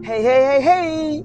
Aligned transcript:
Hey, 0.00 0.22
hey, 0.22 0.42
hey, 0.42 0.62
hey! 0.62 1.24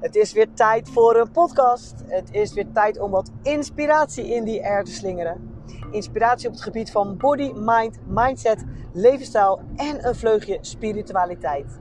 Het 0.00 0.14
is 0.14 0.32
weer 0.32 0.52
tijd 0.54 0.88
voor 0.88 1.16
een 1.16 1.30
podcast. 1.30 1.94
Het 2.06 2.28
is 2.32 2.52
weer 2.52 2.72
tijd 2.72 3.00
om 3.00 3.10
wat 3.10 3.30
inspiratie 3.42 4.34
in 4.34 4.44
die 4.44 4.64
air 4.64 4.84
te 4.84 4.92
slingeren. 4.92 5.62
Inspiratie 5.90 6.48
op 6.48 6.54
het 6.54 6.62
gebied 6.62 6.90
van 6.90 7.16
body, 7.16 7.52
mind, 7.54 7.98
mindset, 8.06 8.64
levensstijl 8.92 9.60
en 9.76 10.06
een 10.06 10.14
vleugje 10.14 10.58
spiritualiteit. 10.60 11.80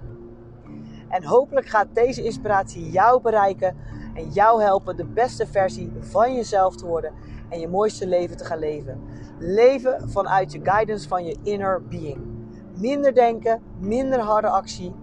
En 1.09 1.23
hopelijk 1.23 1.67
gaat 1.67 1.87
deze 1.93 2.23
inspiratie 2.23 2.89
jou 2.89 3.21
bereiken 3.21 3.75
en 4.13 4.29
jou 4.29 4.61
helpen 4.61 4.97
de 4.97 5.05
beste 5.05 5.47
versie 5.47 5.91
van 5.99 6.35
jezelf 6.35 6.75
te 6.75 6.85
worden 6.85 7.13
en 7.49 7.59
je 7.59 7.67
mooiste 7.67 8.07
leven 8.07 8.37
te 8.37 8.45
gaan 8.45 8.59
leven. 8.59 9.01
Leven 9.39 10.09
vanuit 10.09 10.51
je 10.51 10.59
guidance 10.63 11.07
van 11.07 11.25
je 11.25 11.37
inner 11.43 11.83
being. 11.83 12.17
Minder 12.75 13.13
denken, 13.13 13.61
minder 13.79 14.19
harde 14.19 14.47
actie, 14.47 14.93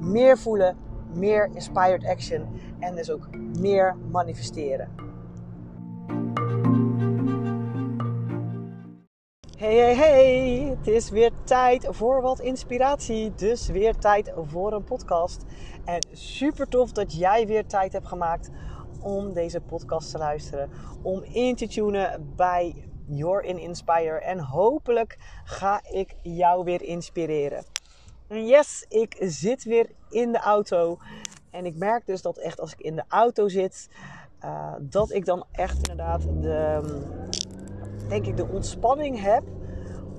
meer 0.00 0.38
voelen, 0.38 0.76
meer 1.14 1.50
inspired 1.54 2.06
action 2.06 2.46
en 2.78 2.94
dus 2.94 3.10
ook 3.10 3.28
meer 3.58 3.96
manifesteren. 4.10 4.88
Hey, 9.62 9.76
hey, 9.76 9.94
hey! 9.94 10.76
Het 10.78 10.86
is 10.86 11.10
weer 11.10 11.30
tijd 11.44 11.86
voor 11.90 12.22
wat 12.22 12.40
inspiratie. 12.40 13.34
Dus 13.34 13.68
weer 13.68 13.96
tijd 13.96 14.32
voor 14.36 14.72
een 14.72 14.84
podcast. 14.84 15.44
En 15.84 16.06
super 16.12 16.68
tof 16.68 16.92
dat 16.92 17.14
jij 17.14 17.46
weer 17.46 17.66
tijd 17.66 17.92
hebt 17.92 18.06
gemaakt 18.06 18.50
om 19.00 19.32
deze 19.32 19.60
podcast 19.60 20.10
te 20.10 20.18
luisteren. 20.18 20.70
Om 21.02 21.22
in 21.22 21.56
te 21.56 21.68
tunen 21.68 22.32
bij 22.36 22.91
Your 23.16 23.44
in 23.44 23.58
Inspire. 23.58 24.18
En 24.18 24.38
hopelijk 24.38 25.18
ga 25.44 25.80
ik 25.90 26.14
jou 26.22 26.64
weer 26.64 26.82
inspireren. 26.82 27.64
En 28.28 28.46
yes, 28.46 28.84
ik 28.88 29.16
zit 29.20 29.64
weer 29.64 29.90
in 30.10 30.32
de 30.32 30.38
auto. 30.38 30.98
En 31.50 31.66
ik 31.66 31.76
merk 31.76 32.06
dus 32.06 32.22
dat 32.22 32.38
echt 32.38 32.60
als 32.60 32.72
ik 32.72 32.80
in 32.80 32.96
de 32.96 33.04
auto 33.08 33.48
zit, 33.48 33.88
uh, 34.44 34.72
dat 34.80 35.10
ik 35.10 35.24
dan 35.24 35.44
echt 35.52 35.76
inderdaad 35.76 36.22
de, 36.22 36.80
denk 38.08 38.26
ik, 38.26 38.36
de 38.36 38.46
ontspanning 38.46 39.20
heb 39.20 39.42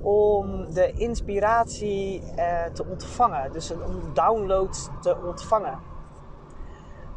om 0.01 0.73
de 0.73 0.91
inspiratie 0.91 2.21
uh, 2.35 2.65
te 2.65 2.85
ontvangen. 2.85 3.51
Dus 3.51 3.71
om 3.71 4.13
downloads 4.13 4.89
te 5.01 5.17
ontvangen. 5.25 5.79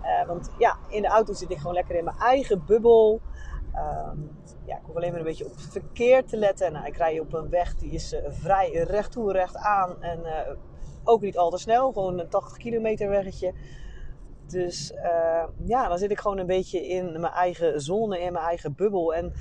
Uh, 0.02 0.26
want 0.26 0.50
ja, 0.58 0.76
in 0.88 1.02
de 1.02 1.08
auto 1.08 1.32
zit 1.32 1.50
ik 1.50 1.58
gewoon 1.58 1.74
lekker 1.74 1.96
in 1.96 2.04
mijn 2.04 2.18
eigen 2.18 2.64
bubbel. 2.66 3.20
Um, 3.78 4.30
ja, 4.64 4.76
ik 4.76 4.82
hoef 4.82 4.96
alleen 4.96 5.10
maar 5.10 5.20
een 5.20 5.26
beetje 5.26 5.44
op 5.44 5.54
het 5.54 5.68
verkeer 5.70 6.24
te 6.24 6.36
letten. 6.36 6.72
Nou, 6.72 6.86
ik 6.86 6.96
rij 6.96 7.20
op 7.20 7.32
een 7.32 7.48
weg 7.48 7.74
die 7.74 7.90
is 7.90 8.12
uh, 8.12 8.18
vrij 8.28 8.70
recht 8.70 9.12
toe, 9.12 9.32
recht 9.32 9.56
aan. 9.56 10.02
En 10.02 10.20
ook 11.04 11.20
niet 11.20 11.38
al 11.38 11.50
te 11.50 11.58
snel. 11.58 11.92
Gewoon 11.92 12.18
een 12.18 12.28
80 12.28 12.56
kilometer 12.56 13.08
weggetje. 13.08 13.52
Dus 14.46 14.92
uh, 14.92 15.44
ja, 15.64 15.88
dan 15.88 15.98
zit 15.98 16.10
ik 16.10 16.20
gewoon 16.20 16.38
een 16.38 16.46
beetje 16.46 16.86
in 16.86 17.20
mijn 17.20 17.32
eigen 17.32 17.80
zone, 17.80 18.20
in 18.20 18.32
mijn 18.32 18.44
eigen 18.44 18.74
bubbel. 18.74 19.14
En 19.14 19.32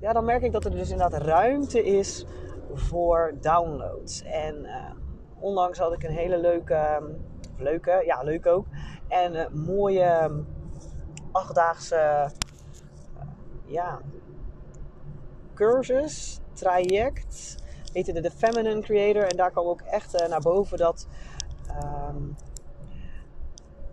ja, 0.00 0.12
dan 0.12 0.24
merk 0.24 0.42
ik 0.42 0.52
dat 0.52 0.64
er 0.64 0.70
dus 0.70 0.90
inderdaad 0.90 1.22
ruimte 1.22 1.84
is 1.84 2.26
voor 2.72 3.34
downloads. 3.40 4.22
En 4.22 4.66
onlangs 5.40 5.78
had 5.78 5.92
ik 5.92 6.02
een 6.02 6.14
hele 6.14 6.38
leuke, 6.38 7.10
leuke, 7.58 8.02
ja 8.06 8.22
leuk 8.22 8.46
ook, 8.46 8.66
en 9.08 9.48
mooie 9.52 10.30
achtdaagse, 11.32 12.30
ja, 13.74 14.00
cursus, 15.54 16.40
traject 16.52 17.56
heette 17.92 18.20
de 18.20 18.30
Feminine 18.30 18.80
Creator. 18.80 19.22
En 19.22 19.36
daar 19.36 19.50
kwam 19.50 19.66
ook 19.66 19.80
echt 19.80 20.20
uh, 20.20 20.28
naar 20.28 20.40
boven 20.40 20.78
dat, 20.78 21.06
um, 21.68 22.36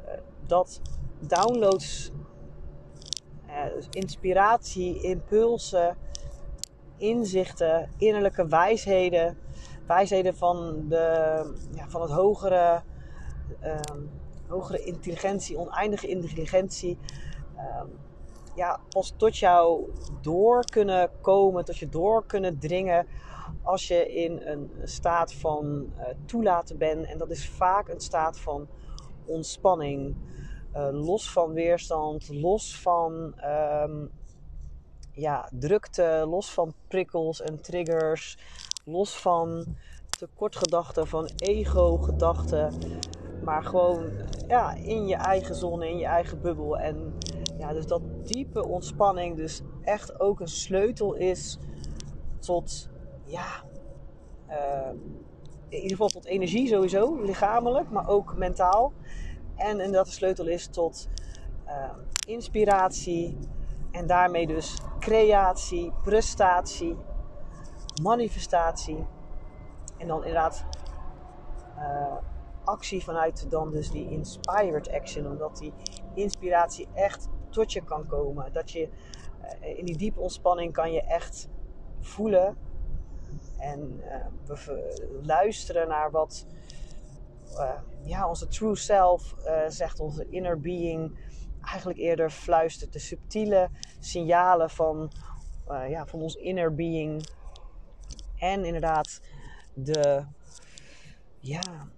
uh, 0.05 0.11
dat 0.45 0.81
downloads, 1.19 2.11
dus 3.75 3.87
inspiratie, 3.89 5.01
impulsen, 5.01 5.97
inzichten, 6.97 7.89
innerlijke 7.97 8.47
wijsheden, 8.47 9.37
wijsheden 9.87 10.35
van, 10.35 10.85
de, 10.89 10.97
ja, 11.75 11.87
van 11.87 12.01
het 12.01 12.11
hogere, 12.11 12.81
um, 13.63 14.09
hogere 14.47 14.83
intelligentie, 14.83 15.57
oneindige 15.57 16.07
intelligentie. 16.07 16.97
Um, 17.57 17.89
ja, 18.61 18.79
pas 18.89 19.13
tot 19.17 19.37
jou 19.37 19.91
door 20.21 20.65
kunnen 20.65 21.09
komen, 21.21 21.65
tot 21.65 21.77
je 21.77 21.89
door 21.89 22.25
kunnen 22.25 22.59
dringen 22.59 23.07
als 23.63 23.87
je 23.87 24.13
in 24.13 24.41
een 24.43 24.71
staat 24.83 25.33
van 25.33 25.65
uh, 25.97 26.05
toelaten 26.25 26.77
bent. 26.77 27.05
En 27.05 27.17
dat 27.17 27.29
is 27.29 27.49
vaak 27.49 27.87
een 27.87 27.99
staat 27.99 28.39
van 28.39 28.67
ontspanning. 29.25 30.15
Uh, 30.75 30.87
los 30.91 31.31
van 31.31 31.53
weerstand, 31.53 32.29
los 32.29 32.79
van 32.79 33.33
um, 33.83 34.09
ja, 35.13 35.49
drukte, 35.51 36.25
los 36.27 36.51
van 36.51 36.73
prikkels 36.87 37.41
en 37.41 37.61
triggers, 37.61 38.37
los 38.85 39.17
van 39.17 39.65
tekortgedachten, 40.09 41.07
van 41.07 41.29
ego-gedachten. 41.35 42.73
Maar 43.43 43.63
gewoon 43.63 44.11
ja, 44.47 44.73
in 44.73 45.07
je 45.07 45.15
eigen 45.15 45.55
zone, 45.55 45.89
in 45.89 45.97
je 45.97 46.05
eigen 46.05 46.41
bubbel. 46.41 46.77
En 46.77 47.13
ja, 47.61 47.73
dus 47.73 47.87
dat 47.87 48.01
diepe 48.23 48.67
ontspanning 48.67 49.35
dus 49.35 49.61
echt 49.83 50.19
ook 50.19 50.39
een 50.39 50.47
sleutel 50.47 51.13
is 51.13 51.57
tot 52.39 52.89
ja, 53.25 53.63
uh, 54.49 54.89
in 55.67 55.75
ieder 55.77 55.89
geval 55.89 56.07
tot 56.07 56.25
energie 56.25 56.67
sowieso, 56.67 57.21
lichamelijk, 57.21 57.89
maar 57.89 58.09
ook 58.09 58.35
mentaal. 58.35 58.93
En, 59.55 59.79
en 59.79 59.91
dat 59.91 60.05
de 60.05 60.11
sleutel 60.11 60.47
is 60.47 60.67
tot 60.67 61.09
uh, 61.67 61.91
inspiratie 62.27 63.37
en 63.91 64.07
daarmee 64.07 64.47
dus 64.47 64.81
creatie, 64.99 65.91
prestatie, 66.03 66.95
manifestatie. 68.01 69.05
En 69.97 70.07
dan 70.07 70.17
inderdaad 70.17 70.65
uh, 71.77 72.15
actie 72.63 73.03
vanuit 73.03 73.51
dan 73.51 73.71
dus 73.71 73.91
die 73.91 74.09
inspired 74.09 74.91
action. 74.91 75.27
Omdat 75.27 75.57
die 75.57 75.73
inspiratie 76.13 76.87
echt 76.93 77.29
tot 77.51 77.73
je 77.73 77.83
kan 77.83 78.07
komen. 78.07 78.53
Dat 78.53 78.71
je 78.71 78.89
in 79.59 79.85
die 79.85 79.97
diepe 79.97 80.19
ontspanning 80.19 80.73
kan 80.73 80.91
je 80.91 81.01
echt 81.01 81.49
voelen 81.99 82.57
en 83.57 84.01
uh, 84.47 84.55
we 84.65 85.21
luisteren 85.23 85.87
naar 85.87 86.11
wat 86.11 86.45
uh, 87.53 87.79
ja, 88.03 88.29
onze 88.29 88.47
true 88.47 88.75
self 88.75 89.35
zegt, 89.67 89.99
onze 89.99 90.29
inner 90.29 90.59
being 90.59 91.19
eigenlijk 91.65 91.99
eerder 91.99 92.29
fluistert. 92.29 92.93
De 92.93 92.99
subtiele 92.99 93.69
signalen 93.99 94.69
van, 94.69 95.11
ja, 95.67 96.05
van 96.05 96.21
ons 96.21 96.35
inner 96.35 96.75
being. 96.75 97.29
En 98.37 98.65
inderdaad 98.65 99.21
de, 99.73 100.25
ja, 101.39 101.89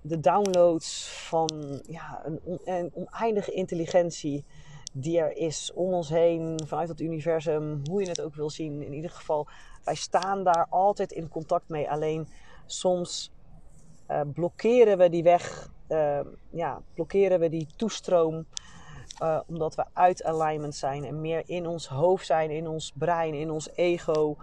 de 0.00 0.20
downloads 0.20 1.08
van 1.08 1.80
ja, 1.86 2.22
een 2.64 2.90
oneindige 2.94 3.52
intelligentie 3.52 4.44
die 4.92 5.18
er 5.18 5.36
is 5.36 5.72
om 5.74 5.92
ons 5.92 6.08
heen, 6.08 6.60
vanuit 6.66 6.88
het 6.88 7.00
universum, 7.00 7.82
hoe 7.90 8.02
je 8.02 8.08
het 8.08 8.20
ook 8.20 8.34
wil 8.34 8.50
zien. 8.50 8.82
In 8.82 8.92
ieder 8.92 9.10
geval, 9.10 9.46
wij 9.84 9.94
staan 9.94 10.44
daar 10.44 10.66
altijd 10.70 11.12
in 11.12 11.28
contact 11.28 11.68
mee. 11.68 11.90
Alleen 11.90 12.28
soms 12.66 13.32
uh, 14.08 14.20
blokkeren 14.34 14.98
we 14.98 15.08
die 15.08 15.22
weg, 15.22 15.70
uh, 15.88 16.20
ja, 16.50 16.82
blokkeren 16.94 17.40
we 17.40 17.48
die 17.48 17.66
toestroom. 17.76 18.46
Uh, 19.22 19.40
omdat 19.46 19.74
we 19.74 19.84
uit 19.92 20.24
alignment 20.24 20.74
zijn 20.74 21.04
en 21.04 21.20
meer 21.20 21.42
in 21.46 21.66
ons 21.66 21.88
hoofd 21.88 22.26
zijn, 22.26 22.50
in 22.50 22.68
ons 22.68 22.92
brein, 22.94 23.34
in 23.34 23.50
ons 23.50 23.68
ego. 23.74 24.36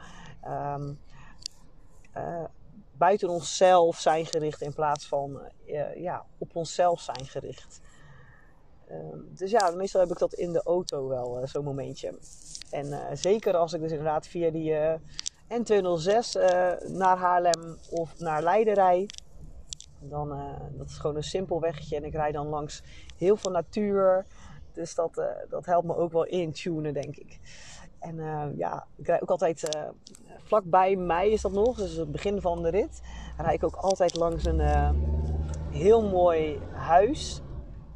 Um, 0.48 1.00
buiten 2.98 3.30
onszelf 3.30 4.00
zijn 4.00 4.26
gericht 4.26 4.62
in 4.62 4.74
plaats 4.74 5.08
van 5.08 5.40
ja, 5.96 6.26
op 6.38 6.56
onszelf 6.56 7.02
zijn 7.02 7.26
gericht. 7.26 7.82
Um, 8.92 9.28
dus 9.36 9.52
ja, 9.52 9.72
meestal 9.72 10.02
heb 10.02 10.12
ik 10.12 10.18
dat 10.18 10.34
in 10.34 10.54
de 10.54 10.64
auto 10.64 11.08
wel, 11.08 11.42
zo'n 11.44 11.64
momentje. 11.64 12.18
En 12.70 13.18
zeker 13.18 13.56
als 13.56 13.74
ik 13.74 13.82
dus 13.82 13.92
inderdaad 13.92 14.28
via 14.28 14.50
die 14.50 14.74
N206 15.54 16.42
uh, 16.42 16.72
naar 16.88 17.18
Haarlem 17.18 17.78
of 17.90 18.20
naar 18.20 18.44
Leiden 18.44 18.74
rij. 18.74 19.10
Dan, 20.00 20.30
dat 20.78 20.90
is 20.90 20.98
gewoon 20.98 21.16
een 21.16 21.24
simpel 21.24 21.62
weggetje 21.62 21.96
en 21.96 22.04
ik 22.04 22.14
rijd 22.14 22.34
dan 22.34 22.48
langs 22.48 22.84
heel 23.18 23.38
veel 23.38 23.52
natuur. 23.52 24.26
Dus 24.74 24.96
dat, 24.96 25.22
dat 25.50 25.66
helpt 25.66 25.88
me 25.88 25.96
ook 25.96 26.12
wel 26.12 26.26
intunen, 26.26 26.94
denk 26.94 27.16
ik. 27.16 27.40
En 28.00 28.16
ja, 28.58 28.88
ik 28.96 29.08
rijd 29.08 29.22
ook 29.22 29.30
altijd 29.30 29.70
vlakbij 30.44 30.96
mij 30.96 31.30
is 31.30 31.42
dat 31.42 31.52
nog, 31.52 31.78
dus 31.78 31.96
het 31.96 32.12
begin 32.12 32.42
van 32.42 32.62
de 32.62 32.70
rit. 32.70 33.02
rijd 33.38 33.56
ik 33.56 33.64
ook 33.64 33.76
altijd 33.76 34.16
langs 34.16 34.46
een 34.46 34.62
heel 35.72 36.10
mooi 36.10 36.60
huis. 36.72 37.42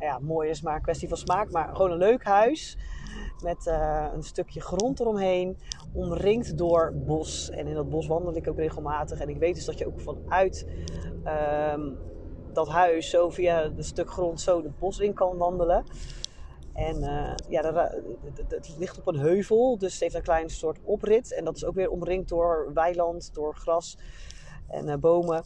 Ja, 0.01 0.19
mooi 0.19 0.49
is 0.49 0.61
maar 0.61 0.75
een 0.75 0.81
kwestie 0.81 1.07
van 1.07 1.17
smaak, 1.17 1.51
maar 1.51 1.75
gewoon 1.75 1.91
een 1.91 1.97
leuk 1.97 2.23
huis 2.23 2.77
met 3.43 3.65
uh, 3.65 4.07
een 4.13 4.23
stukje 4.23 4.61
grond 4.61 4.99
eromheen, 4.99 5.57
omringd 5.93 6.57
door 6.57 6.93
bos. 6.95 7.49
En 7.49 7.67
in 7.67 7.73
dat 7.73 7.89
bos 7.89 8.07
wandel 8.07 8.35
ik 8.35 8.47
ook 8.47 8.57
regelmatig. 8.57 9.19
En 9.19 9.29
ik 9.29 9.37
weet 9.37 9.55
dus 9.55 9.65
dat 9.65 9.77
je 9.77 9.87
ook 9.87 9.99
vanuit 9.99 10.67
um, 11.75 11.97
dat 12.53 12.67
huis 12.67 13.09
zo 13.09 13.29
via 13.29 13.61
het 13.61 13.85
stuk 13.85 14.11
grond 14.11 14.41
zo 14.41 14.63
het 14.63 14.79
bos 14.79 14.99
in 14.99 15.13
kan 15.13 15.37
wandelen. 15.37 15.83
En 16.73 16.95
uh, 17.03 17.33
ja, 17.49 17.85
het 18.47 18.75
ligt 18.77 18.97
op 18.99 19.07
een 19.07 19.19
heuvel, 19.19 19.77
dus 19.77 19.91
het 19.91 20.01
heeft 20.01 20.15
een 20.15 20.21
klein 20.21 20.49
soort 20.49 20.79
oprit. 20.83 21.33
En 21.33 21.45
dat 21.45 21.55
is 21.55 21.65
ook 21.65 21.75
weer 21.75 21.89
omringd 21.89 22.29
door 22.29 22.71
weiland, 22.73 23.33
door 23.33 23.55
gras 23.55 23.97
en 24.67 24.99
bomen. 24.99 25.43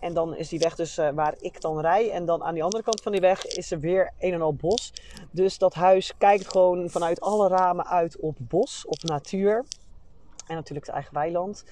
En 0.00 0.14
dan 0.14 0.36
is 0.36 0.48
die 0.48 0.58
weg 0.58 0.74
dus 0.74 0.98
uh, 0.98 1.08
waar 1.10 1.34
ik 1.38 1.60
dan 1.60 1.80
rij. 1.80 2.10
En 2.10 2.24
dan 2.24 2.42
aan 2.42 2.54
die 2.54 2.64
andere 2.64 2.82
kant 2.82 3.02
van 3.02 3.12
die 3.12 3.20
weg 3.20 3.46
is 3.46 3.70
er 3.70 3.80
weer 3.80 4.12
een 4.18 4.32
en 4.32 4.42
al 4.42 4.54
bos. 4.54 4.92
Dus 5.30 5.58
dat 5.58 5.74
huis 5.74 6.16
kijkt 6.18 6.48
gewoon 6.48 6.90
vanuit 6.90 7.20
alle 7.20 7.48
ramen 7.48 7.86
uit 7.86 8.20
op 8.20 8.36
bos, 8.38 8.86
op 8.86 9.02
natuur. 9.02 9.64
En 10.46 10.54
natuurlijk 10.54 10.86
het 10.86 10.94
eigen 10.94 11.14
weiland. 11.14 11.64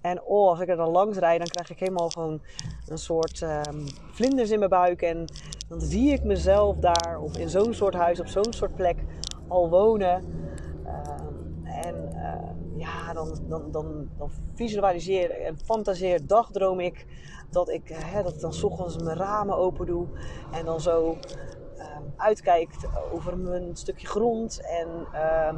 En 0.00 0.22
oh, 0.22 0.48
als 0.48 0.60
ik 0.60 0.68
er 0.68 0.76
dan 0.76 0.90
langs 0.90 1.18
rijd, 1.18 1.38
dan 1.38 1.48
krijg 1.48 1.70
ik 1.70 1.78
helemaal 1.78 2.08
gewoon 2.08 2.42
een 2.86 2.98
soort 2.98 3.40
um, 3.40 3.86
vlinders 4.12 4.50
in 4.50 4.58
mijn 4.58 4.70
buik. 4.70 5.02
En 5.02 5.24
dan 5.68 5.80
zie 5.80 6.12
ik 6.12 6.24
mezelf 6.24 6.76
daar 6.76 7.20
of 7.20 7.36
in 7.36 7.48
zo'n 7.48 7.74
soort 7.74 7.94
huis, 7.94 8.20
op 8.20 8.26
zo'n 8.26 8.52
soort 8.52 8.74
plek 8.74 8.98
al 9.48 9.68
wonen. 9.68 10.24
Uh, 10.84 11.86
en 11.86 12.10
uh, 12.14 12.61
ja, 12.82 13.12
dan, 13.12 13.38
dan, 13.48 13.70
dan, 13.70 14.08
dan 14.18 14.30
visualiseer 14.54 15.30
en 15.30 15.58
fantaseer, 15.64 16.26
dagdroom 16.26 16.80
ik 16.80 17.06
dat 17.50 17.68
ik, 17.68 17.88
hè, 17.88 18.22
dat 18.22 18.40
dan 18.40 18.52
s 18.52 18.62
ochtends 18.62 18.98
mijn 18.98 19.16
ramen 19.16 19.56
open 19.56 19.86
doe. 19.86 20.06
En 20.52 20.64
dan 20.64 20.80
zo 20.80 21.16
ehm, 21.78 22.02
uitkijkt 22.16 22.86
over 23.12 23.38
mijn 23.38 23.76
stukje 23.76 24.06
grond. 24.06 24.60
En 24.60 24.88
ehm, 25.12 25.56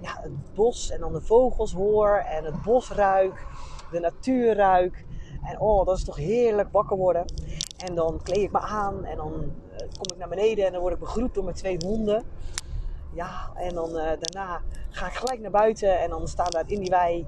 ja, 0.00 0.20
het 0.20 0.54
bos 0.54 0.90
en 0.90 1.00
dan 1.00 1.12
de 1.12 1.20
vogels 1.20 1.72
hoor 1.72 2.16
en 2.16 2.44
het 2.44 2.62
bos 2.62 2.90
ruik 2.90 3.46
de 3.90 4.00
natuur 4.00 4.54
ruik. 4.54 5.04
En 5.42 5.60
oh, 5.60 5.86
dat 5.86 5.96
is 5.96 6.04
toch 6.04 6.16
heerlijk 6.16 6.68
wakker 6.72 6.96
worden. 6.96 7.24
En 7.86 7.94
dan 7.94 8.20
kleed 8.22 8.42
ik 8.42 8.52
me 8.52 8.58
aan 8.58 9.04
en 9.04 9.16
dan 9.16 9.32
uh, 9.32 9.78
kom 9.78 10.12
ik 10.12 10.18
naar 10.18 10.28
beneden 10.28 10.66
en 10.66 10.72
dan 10.72 10.80
word 10.80 10.94
ik 10.94 11.00
begroet 11.00 11.34
door 11.34 11.44
mijn 11.44 11.56
twee 11.56 11.76
honden. 11.84 12.24
Ja, 13.14 13.50
en 13.54 13.74
dan 13.74 13.88
uh, 13.88 13.94
daarna 13.94 14.60
ga 14.90 15.06
ik 15.06 15.12
gelijk 15.12 15.40
naar 15.40 15.50
buiten 15.50 16.00
en 16.00 16.10
dan 16.10 16.28
staan 16.28 16.50
daar 16.50 16.64
in 16.66 16.80
die 16.80 16.90
wei 16.90 17.26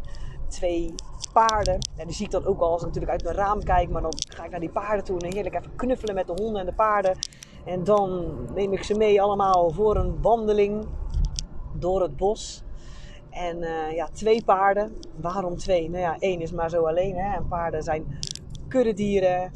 twee 0.49 0.95
paarden. 1.33 1.79
En 1.97 2.07
die 2.07 2.15
zie 2.15 2.25
ik 2.25 2.31
dan 2.31 2.47
ook 2.47 2.61
al 2.61 2.71
als 2.71 2.81
ik 2.81 2.87
natuurlijk 2.87 3.13
uit 3.13 3.23
mijn 3.23 3.37
raam 3.37 3.63
kijk. 3.63 3.89
Maar 3.89 4.03
dan 4.03 4.15
ga 4.29 4.45
ik 4.45 4.51
naar 4.51 4.61
die 4.61 4.71
paarden 4.71 5.05
toe 5.05 5.21
en 5.21 5.33
heerlijk 5.33 5.55
even 5.55 5.77
knuffelen 5.77 6.15
met 6.15 6.27
de 6.27 6.43
honden 6.43 6.61
en 6.61 6.67
de 6.67 6.75
paarden. 6.75 7.19
En 7.65 7.85
dan 7.85 8.37
neem 8.55 8.73
ik 8.73 8.83
ze 8.83 8.95
mee 8.95 9.23
allemaal 9.23 9.71
voor 9.71 9.97
een 9.97 10.23
wandeling 10.23 10.87
door 11.73 12.03
het 12.03 12.17
bos. 12.17 12.65
En 13.31 13.57
uh, 13.57 13.93
ja, 13.93 14.09
twee 14.13 14.45
paarden. 14.45 14.97
Waarom 15.21 15.57
twee? 15.57 15.91
Nou 15.91 16.03
ja, 16.03 16.17
één 16.19 16.41
is 16.41 16.53
maar 16.53 16.71
zo 16.71 16.87
alleen. 16.87 17.17
Hè? 17.17 17.35
En 17.35 17.49
paarden 17.49 17.83
zijn 17.83 18.19
kuddedieren. 18.69 19.51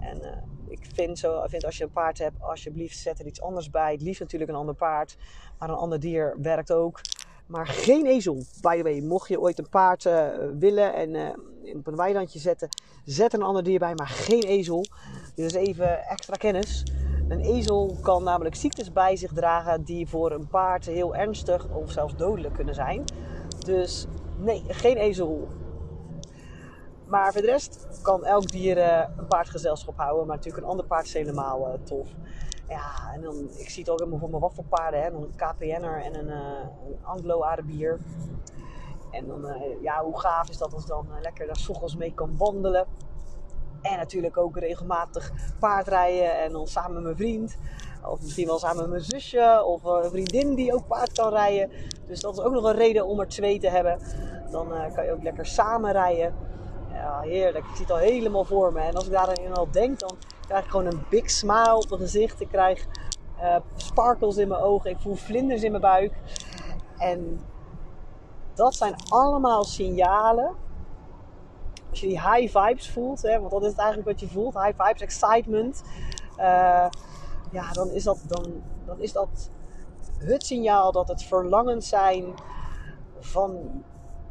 En 0.00 0.18
uh, 0.22 0.28
ik 0.68 0.86
vind, 0.94 1.18
zo, 1.18 1.44
vind 1.46 1.64
als 1.64 1.78
je 1.78 1.84
een 1.84 1.90
paard 1.90 2.18
hebt, 2.18 2.42
alsjeblieft 2.42 2.98
zet 2.98 3.18
er 3.18 3.26
iets 3.26 3.42
anders 3.42 3.70
bij. 3.70 3.92
Het 3.92 4.02
liefst 4.02 4.20
natuurlijk 4.20 4.50
een 4.50 4.56
ander 4.56 4.74
paard. 4.74 5.16
Maar 5.58 5.68
een 5.68 5.74
ander 5.74 6.00
dier 6.00 6.36
werkt 6.42 6.72
ook. 6.72 7.00
Maar 7.46 7.66
geen 7.66 8.06
ezel. 8.06 8.42
By 8.60 8.76
the 8.76 8.82
way, 8.82 9.00
mocht 9.00 9.28
je 9.28 9.40
ooit 9.40 9.58
een 9.58 9.68
paard 9.68 10.04
uh, 10.04 10.28
willen 10.58 10.94
en 10.94 11.14
uh, 11.14 11.76
op 11.76 11.86
een 11.86 11.96
weilandje 11.96 12.38
zetten, 12.38 12.68
zet 13.04 13.32
een 13.32 13.42
ander 13.42 13.62
dier 13.62 13.78
bij, 13.78 13.94
maar 13.94 14.08
geen 14.08 14.42
ezel. 14.42 14.84
Dus 15.34 15.52
even 15.52 16.04
extra 16.04 16.36
kennis. 16.36 16.82
Een 17.28 17.40
ezel 17.40 17.96
kan 18.02 18.22
namelijk 18.22 18.54
ziektes 18.54 18.92
bij 18.92 19.16
zich 19.16 19.32
dragen 19.32 19.84
die 19.84 20.08
voor 20.08 20.32
een 20.32 20.48
paard 20.48 20.86
heel 20.86 21.16
ernstig 21.16 21.68
of 21.68 21.90
zelfs 21.90 22.16
dodelijk 22.16 22.54
kunnen 22.54 22.74
zijn. 22.74 23.04
Dus 23.58 24.06
nee, 24.38 24.62
geen 24.68 24.96
ezel. 24.96 25.48
Maar 27.06 27.32
voor 27.32 27.40
de 27.40 27.46
rest 27.46 28.00
kan 28.02 28.24
elk 28.24 28.50
dier 28.50 28.76
uh, 28.76 29.04
een 29.16 29.26
paardgezelschap 29.26 29.96
houden. 29.96 30.26
Maar 30.26 30.36
natuurlijk 30.36 30.64
een 30.64 30.70
ander 30.70 30.86
paard 30.86 31.06
is 31.06 31.12
helemaal 31.12 31.68
uh, 31.68 31.74
tof. 31.82 32.08
Ja, 32.68 33.12
en 33.14 33.20
dan, 33.20 33.48
ik 33.56 33.70
zie 33.70 33.82
het 33.82 33.90
ook 33.90 33.98
helemaal 33.98 34.18
voor 34.18 34.30
mijn 34.30 34.42
waffelpaarden. 34.42 35.02
Hè. 35.02 35.10
Een 35.10 35.34
KPN'er 35.36 36.02
en 36.02 36.18
een, 36.18 36.28
uh, 36.28 36.86
een 36.86 36.98
Anglo-Arabier. 37.02 37.98
En 39.10 39.26
dan, 39.26 39.46
ja, 39.80 40.02
hoe 40.02 40.20
gaaf 40.20 40.48
is 40.48 40.58
dat 40.58 40.74
als 40.74 40.86
dan 40.86 41.06
lekker 41.22 41.46
daar 41.46 41.56
s 41.56 41.68
ochtends 41.68 41.96
mee 41.96 42.14
kan 42.14 42.36
wandelen. 42.36 42.86
En 43.82 43.96
natuurlijk 43.96 44.36
ook 44.36 44.58
regelmatig 44.58 45.32
paardrijden 45.58 46.38
en 46.38 46.52
dan 46.52 46.66
samen 46.66 46.92
met 46.94 47.02
mijn 47.02 47.16
vriend. 47.16 47.56
Of 48.04 48.22
misschien 48.22 48.46
wel 48.46 48.58
samen 48.58 48.76
met 48.76 48.88
mijn 48.88 49.02
zusje 49.02 49.62
of 49.64 49.84
een 49.84 50.10
vriendin 50.10 50.54
die 50.54 50.74
ook 50.74 50.86
paard 50.86 51.12
kan 51.12 51.32
rijden. 51.32 51.70
Dus 52.06 52.20
dat 52.20 52.38
is 52.38 52.44
ook 52.44 52.52
nog 52.52 52.64
een 52.64 52.76
reden 52.76 53.06
om 53.06 53.20
er 53.20 53.28
twee 53.28 53.58
te 53.58 53.68
hebben. 53.68 53.98
Dan 54.50 54.68
kan 54.94 55.04
je 55.04 55.12
ook 55.12 55.22
lekker 55.22 55.46
samen 55.46 55.92
rijden. 55.92 56.34
Ja, 56.96 57.20
heerlijk. 57.20 57.64
Ik 57.64 57.76
zie 57.76 57.84
het 57.84 57.90
al 57.90 57.98
helemaal 57.98 58.44
voor 58.44 58.72
me. 58.72 58.80
En 58.80 58.94
als 58.94 59.06
ik 59.06 59.12
daarin 59.12 59.54
al 59.54 59.70
denk, 59.70 59.98
dan 59.98 60.16
krijg 60.46 60.64
ik 60.64 60.70
gewoon 60.70 60.86
een 60.86 61.04
big 61.10 61.30
smile 61.30 61.76
op 61.76 61.88
mijn 61.88 62.00
gezicht. 62.00 62.40
Ik 62.40 62.48
krijg 62.48 62.86
uh, 63.40 63.56
sparkles 63.76 64.36
in 64.36 64.48
mijn 64.48 64.60
ogen. 64.60 64.90
Ik 64.90 65.00
voel 65.00 65.14
vlinders 65.14 65.62
in 65.62 65.70
mijn 65.70 65.82
buik. 65.82 66.12
En 66.98 67.40
dat 68.54 68.74
zijn 68.74 68.94
allemaal 69.08 69.64
signalen 69.64 70.54
als 71.90 72.04
je 72.04 72.06
die 72.06 72.32
high 72.32 72.58
vibes 72.58 72.90
voelt, 72.90 73.22
hè, 73.22 73.38
want 73.38 73.50
dat 73.50 73.62
is 73.62 73.68
het 73.68 73.78
eigenlijk 73.78 74.08
wat 74.08 74.20
je 74.20 74.28
voelt, 74.28 74.54
high 74.54 74.82
vibes, 74.82 75.02
excitement, 75.02 75.82
uh, 76.38 76.88
ja, 77.50 77.72
dan 77.72 77.90
is, 77.90 78.04
dat, 78.04 78.18
dan, 78.26 78.62
dan 78.86 79.00
is 79.00 79.12
dat 79.12 79.50
het 80.18 80.46
signaal 80.46 80.92
dat 80.92 81.08
het 81.08 81.22
verlangens 81.22 81.88
zijn 81.88 82.34
van 83.18 83.82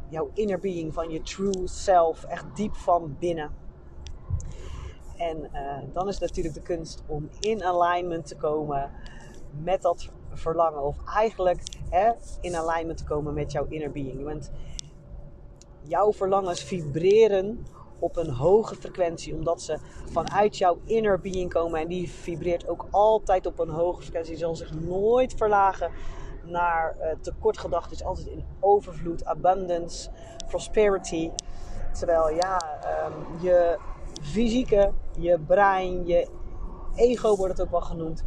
jouw 0.08 0.30
inner 0.34 0.58
being, 0.58 0.94
van 0.94 1.10
je 1.10 1.22
true 1.22 1.68
self, 1.68 2.24
echt 2.24 2.44
diep 2.54 2.74
van 2.76 3.16
binnen. 3.18 3.50
En 5.16 5.50
uh, 5.52 5.78
dan 5.92 6.08
is 6.08 6.18
natuurlijk 6.18 6.54
de 6.54 6.62
kunst 6.62 7.02
om 7.06 7.28
in 7.40 7.64
alignment 7.64 8.26
te 8.26 8.36
komen 8.36 8.90
met 9.62 9.82
dat 9.82 10.10
verlangen. 10.32 10.82
Of 10.82 10.96
eigenlijk 11.14 11.62
hè, 11.90 12.12
in 12.40 12.56
alignment 12.56 12.98
te 12.98 13.04
komen 13.04 13.34
met 13.34 13.52
jouw 13.52 13.66
inner 13.68 13.90
being. 13.90 14.22
Want 14.22 14.50
jouw 15.82 16.12
verlangens 16.12 16.62
vibreren 16.62 17.66
op 17.98 18.16
een 18.16 18.30
hoge 18.30 18.74
frequentie, 18.74 19.34
omdat 19.34 19.62
ze 19.62 19.78
vanuit 20.10 20.58
jouw 20.58 20.78
inner 20.84 21.20
being 21.20 21.52
komen 21.52 21.80
en 21.80 21.88
die 21.88 22.10
vibreert 22.10 22.68
ook 22.68 22.86
altijd 22.90 23.46
op 23.46 23.58
een 23.58 23.68
hoge 23.68 24.02
frequentie. 24.02 24.30
Die 24.30 24.40
zal 24.40 24.56
zich 24.56 24.80
nooit 24.80 25.34
verlagen 25.34 25.90
naar 26.46 26.96
uh, 27.00 27.06
tekortgedachten, 27.20 27.92
is 27.92 28.04
altijd 28.04 28.26
in 28.26 28.44
overvloed, 28.60 29.24
abundance, 29.24 30.10
prosperity. 30.46 31.30
Terwijl 31.92 32.30
ja, 32.30 32.60
um, 33.06 33.40
je 33.40 33.78
fysieke, 34.22 34.92
je 35.18 35.38
brein, 35.38 36.06
je 36.06 36.28
ego 36.94 37.36
wordt 37.36 37.52
het 37.52 37.66
ook 37.66 37.70
wel 37.70 37.80
genoemd, 37.80 38.24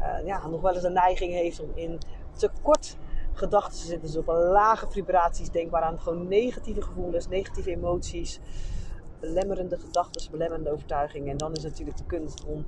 uh, 0.00 0.26
ja, 0.26 0.46
nog 0.46 0.60
wel 0.60 0.74
eens 0.74 0.82
een 0.82 0.92
neiging 0.92 1.32
heeft 1.32 1.60
om 1.60 1.70
in 1.74 1.98
tekort 2.36 2.96
gedachten 3.32 3.78
zitten 3.78 4.06
dus 4.06 4.16
op 4.16 4.28
een 4.28 4.42
lage 4.42 4.86
vibraties. 4.90 5.50
Denk 5.50 5.70
maar 5.70 5.82
aan 5.82 6.00
gewoon 6.00 6.28
negatieve 6.28 6.82
gevoelens, 6.82 7.28
negatieve 7.28 7.70
emoties, 7.70 8.40
belemmerende 9.20 9.78
gedachten, 9.78 10.30
belemmerende 10.30 10.72
overtuigingen. 10.72 11.30
En 11.30 11.36
dan 11.36 11.52
is 11.52 11.62
natuurlijk 11.62 11.96
de 11.96 12.04
kunst 12.04 12.44
om 12.44 12.66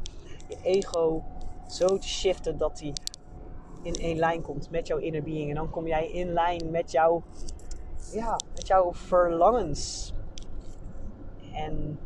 je 0.48 0.56
ego 0.62 1.22
zo 1.68 1.98
te 1.98 2.08
shiften 2.08 2.58
dat 2.58 2.78
die 2.78 2.92
in 3.86 3.94
één 3.94 4.16
lijn 4.16 4.42
komt 4.42 4.70
met 4.70 4.86
jouw 4.86 4.98
inner 4.98 5.22
being. 5.22 5.48
En 5.48 5.54
dan 5.54 5.70
kom 5.70 5.86
jij 5.86 6.10
in 6.10 6.32
lijn 6.32 6.70
met 6.70 6.90
jouw, 6.90 7.22
ja, 8.12 8.40
met 8.54 8.66
jouw 8.66 8.94
verlangens. 8.94 10.12
En 11.52 11.98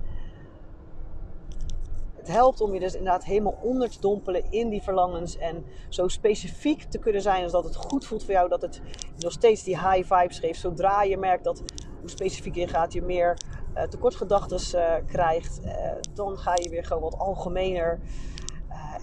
het 2.16 2.28
helpt 2.28 2.60
om 2.60 2.74
je 2.74 2.80
dus 2.80 2.94
inderdaad 2.94 3.24
helemaal 3.24 3.58
onder 3.62 3.90
te 3.90 4.00
dompelen 4.00 4.50
in 4.50 4.68
die 4.68 4.82
verlangens. 4.82 5.36
En 5.36 5.64
zo 5.88 6.08
specifiek 6.08 6.82
te 6.82 6.98
kunnen 6.98 7.22
zijn 7.22 7.42
als 7.42 7.52
dat 7.52 7.64
het 7.64 7.76
goed 7.76 8.06
voelt 8.06 8.24
voor 8.24 8.34
jou. 8.34 8.48
Dat 8.48 8.62
het 8.62 8.80
nog 9.18 9.32
steeds 9.32 9.62
die 9.62 9.78
high 9.78 10.14
vibes 10.14 10.38
geeft. 10.38 10.60
Zodra 10.60 11.02
je 11.02 11.16
merkt 11.16 11.44
dat 11.44 11.62
hoe 12.00 12.10
specifiek 12.10 12.54
je 12.54 12.68
gaat, 12.68 12.92
je 12.92 13.02
meer 13.02 13.38
uh, 13.74 13.82
tekortgedachten 13.82 14.80
uh, 14.80 14.94
krijgt. 15.06 15.60
Uh, 15.64 15.92
dan 16.14 16.38
ga 16.38 16.54
je 16.54 16.68
weer 16.68 16.84
gewoon 16.84 17.02
wat 17.02 17.18
algemener. 17.18 18.00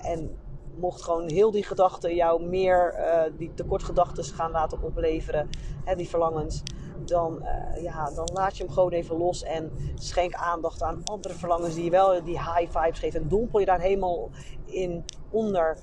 en 0.02 0.38
mocht 0.80 1.02
gewoon 1.02 1.30
heel 1.30 1.52
die 1.52 1.64
gedachten 1.64 2.16
jou 2.16 2.44
meer 2.44 2.96
die 3.38 3.52
tekortgedachten 3.54 4.24
gaan 4.24 4.52
laten 4.52 4.84
opleveren. 4.84 5.50
Hè, 5.84 5.96
die 5.96 6.10
verlangens 6.10 6.64
dan, 7.06 7.42
uh, 7.42 7.84
ja, 7.84 8.12
dan 8.16 8.30
laat 8.34 8.58
je 8.58 8.64
hem 8.64 8.74
gewoon 8.74 8.92
even 8.92 9.18
los 9.18 9.44
en 9.44 9.72
schenk 9.96 10.34
aandacht 10.34 10.82
aan 10.82 11.02
andere 11.04 11.34
verlangens 11.34 11.76
die 11.76 11.84
je 11.84 11.90
wel 11.90 12.24
die 12.24 12.40
high 12.40 12.80
vibes 12.80 13.00
geven. 13.00 13.22
En 13.22 13.28
dompel 13.28 13.60
je 13.60 13.66
daar 13.66 13.82
helemaal 13.82 14.30
in 14.66 15.06
onder. 15.30 15.78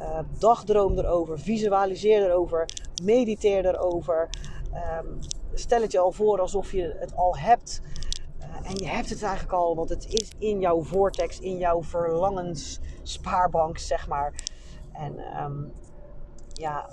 Uh, 0.00 0.18
dagdroom 0.38 0.98
erover, 0.98 1.38
visualiseer 1.38 2.22
erover, 2.22 2.68
mediteer 3.02 3.66
erover. 3.66 4.28
Um, 5.00 5.18
stel 5.54 5.80
het 5.80 5.92
je 5.92 5.98
al 5.98 6.12
voor 6.12 6.40
alsof 6.40 6.72
je 6.72 6.96
het 6.98 7.16
al 7.16 7.36
hebt. 7.36 7.82
En 8.62 8.76
je 8.76 8.86
hebt 8.86 9.10
het 9.10 9.22
eigenlijk 9.22 9.52
al, 9.52 9.76
want 9.76 9.88
het 9.88 10.06
is 10.06 10.32
in 10.38 10.60
jouw 10.60 10.82
vortex, 10.82 11.40
in 11.40 11.58
jouw 11.58 11.82
verlangens 11.82 12.80
spaarbank, 13.02 13.78
zeg 13.78 14.08
maar. 14.08 14.34
En 14.92 15.42
um, 15.42 15.72
ja, 16.52 16.90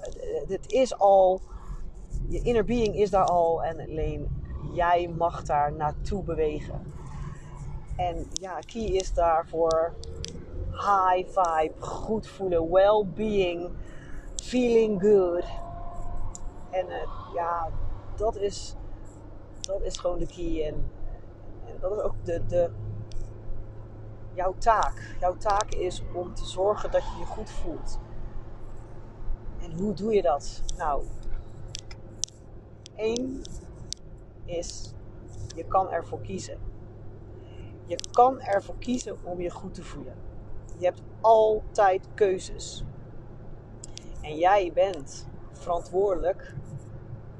het 0.48 0.72
is 0.72 0.98
al, 0.98 1.42
je 2.28 2.42
inner 2.42 2.66
being 2.66 2.96
is 2.96 3.10
daar 3.10 3.26
al 3.26 3.64
en 3.64 3.80
alleen 3.80 4.44
jij 4.74 5.14
mag 5.18 5.44
daar 5.44 5.74
naartoe 5.74 6.24
bewegen. 6.24 6.94
En 7.96 8.28
ja, 8.34 8.60
key 8.60 8.84
is 8.84 9.14
daarvoor 9.14 9.94
high 10.72 11.28
vibe, 11.30 11.74
goed 11.80 12.28
voelen, 12.28 12.72
well-being, 12.72 13.72
feeling 14.36 15.02
good. 15.02 15.46
En 16.70 16.86
uh, 16.86 17.34
ja, 17.34 17.70
dat 18.16 18.36
is, 18.36 18.76
dat 19.62 19.82
is 19.82 19.98
gewoon 19.98 20.20
de 20.20 20.28
key. 20.28 20.66
En 20.66 20.92
dat 21.90 21.98
is 21.98 22.04
ook 22.04 22.26
de, 22.26 22.46
de, 22.48 22.70
jouw 24.34 24.54
taak. 24.58 25.16
Jouw 25.20 25.38
taak 25.38 25.74
is 25.74 26.04
om 26.14 26.34
te 26.34 26.46
zorgen 26.46 26.92
dat 26.92 27.04
je 27.04 27.20
je 27.20 27.26
goed 27.26 27.50
voelt. 27.50 28.00
En 29.62 29.72
hoe 29.72 29.94
doe 29.94 30.14
je 30.14 30.22
dat? 30.22 30.64
Nou, 30.78 31.04
één 32.96 33.42
is, 34.46 34.94
je 35.56 35.66
kan 35.66 35.92
ervoor 35.92 36.22
kiezen. 36.22 36.58
Je 37.86 37.98
kan 38.12 38.40
ervoor 38.40 38.76
kiezen 38.80 39.18
om 39.24 39.42
je 39.42 39.50
goed 39.50 39.74
te 39.74 39.84
voelen. 39.84 40.16
Je 40.78 40.86
hebt 40.86 41.02
altijd 41.22 42.08
keuzes. 42.14 42.84
En 44.22 44.38
jij 44.38 44.72
bent 44.74 45.28
verantwoordelijk 45.52 46.56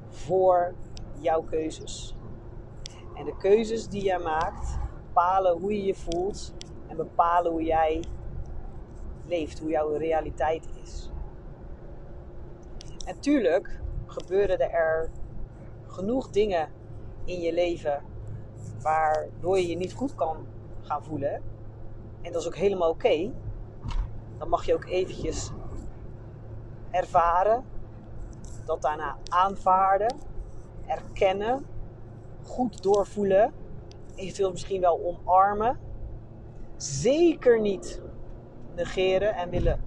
voor 0.10 0.74
jouw 1.20 1.42
keuzes. 1.42 2.15
En 3.16 3.26
de 3.26 3.38
keuzes 3.38 3.88
die 3.88 4.04
jij 4.04 4.20
maakt 4.20 4.80
bepalen 5.08 5.58
hoe 5.58 5.74
je 5.74 5.84
je 5.84 5.96
voelt 5.96 6.54
en 6.88 6.98
bepalen 6.98 7.52
hoe 7.52 7.64
jij 7.64 8.04
leeft, 9.26 9.60
hoe 9.60 9.70
jouw 9.70 9.96
realiteit 9.96 10.68
is. 10.84 11.10
Natuurlijk 13.06 13.82
gebeuren 14.06 14.72
er 14.72 15.10
genoeg 15.88 16.30
dingen 16.30 16.70
in 17.26 17.40
je 17.40 17.54
leven 17.54 18.04
waardoor 18.82 19.60
je 19.60 19.68
je 19.68 19.78
niet 19.78 19.94
goed 19.94 20.16
kan 20.16 20.48
gaan 20.82 21.04
voelen. 21.04 21.42
En 22.22 22.32
dat 22.32 22.42
is 22.42 22.48
ook 22.48 22.56
helemaal 22.56 22.90
oké. 22.90 23.32
Dan 24.38 24.50
mag 24.50 24.66
je 24.66 24.74
ook 24.74 24.86
eventjes 24.86 25.52
ervaren, 26.92 27.64
dat 28.66 28.82
daarna 28.82 29.18
aanvaarden, 29.30 30.18
erkennen, 30.88 31.66
goed 32.46 32.84
doorvoelen, 32.84 33.54
eventueel 34.16 34.52
misschien 34.52 34.82
wel 34.82 35.00
omarmen. 35.04 35.80
Zeker 36.78 37.62
niet 37.62 38.02
negeren 38.76 39.36
en 39.36 39.50
willen 39.50 39.84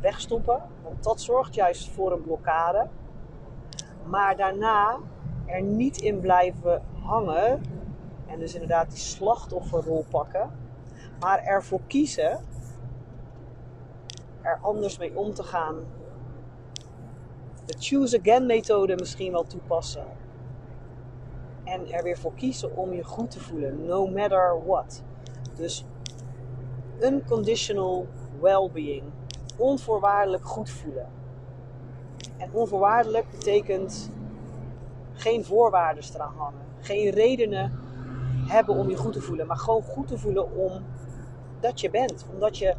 wegstoppen, 0.00 0.62
want 0.82 1.02
dat 1.02 1.20
zorgt 1.20 1.54
juist 1.54 1.88
voor 1.88 2.12
een 2.12 2.22
blokkade. 2.22 2.88
Maar 4.04 4.36
daarna 4.36 4.98
er 5.46 5.62
niet 5.62 6.00
in 6.00 6.20
blijven 6.20 6.82
hangen 7.02 7.62
en 8.26 8.38
dus 8.38 8.54
inderdaad 8.54 8.90
die 8.90 8.98
slachtofferrol 8.98 10.04
pakken, 10.10 10.50
maar 11.20 11.38
ervoor 11.38 11.80
kiezen 11.86 12.44
er 14.42 14.58
anders 14.62 14.98
mee 14.98 15.16
om 15.16 15.34
te 15.34 15.42
gaan. 15.42 15.76
De 17.64 17.74
choose 17.78 18.18
again 18.20 18.46
methode 18.46 18.96
misschien 18.96 19.32
wel 19.32 19.44
toepassen. 19.44 20.06
En 21.70 21.92
er 21.92 22.02
weer 22.02 22.18
voor 22.18 22.34
kiezen 22.34 22.76
om 22.76 22.92
je 22.92 23.04
goed 23.04 23.30
te 23.30 23.40
voelen, 23.40 23.84
no 23.84 24.06
matter 24.06 24.66
what. 24.66 25.02
Dus 25.56 25.84
unconditional 27.00 28.06
well-being. 28.40 29.02
Onvoorwaardelijk 29.56 30.44
goed 30.44 30.70
voelen. 30.70 31.06
En 32.36 32.50
onvoorwaardelijk 32.52 33.30
betekent 33.30 34.10
geen 35.12 35.44
voorwaarden 35.44 36.04
eraan 36.14 36.34
hangen. 36.36 36.60
Geen 36.80 37.10
redenen 37.10 37.72
hebben 38.46 38.74
om 38.74 38.90
je 38.90 38.96
goed 38.96 39.12
te 39.12 39.20
voelen. 39.20 39.46
Maar 39.46 39.56
gewoon 39.56 39.82
goed 39.82 40.08
te 40.08 40.18
voelen 40.18 40.56
om 40.56 40.84
dat 41.60 41.80
je 41.80 41.90
bent. 41.90 42.26
Omdat 42.32 42.58
je 42.58 42.74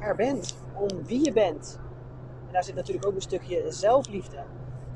er 0.00 0.16
bent. 0.16 0.56
Om 0.74 1.04
wie 1.04 1.24
je 1.24 1.32
bent. 1.32 1.80
En 2.46 2.52
daar 2.52 2.64
zit 2.64 2.74
natuurlijk 2.74 3.06
ook 3.06 3.14
een 3.14 3.20
stukje 3.20 3.64
zelfliefde. 3.68 4.42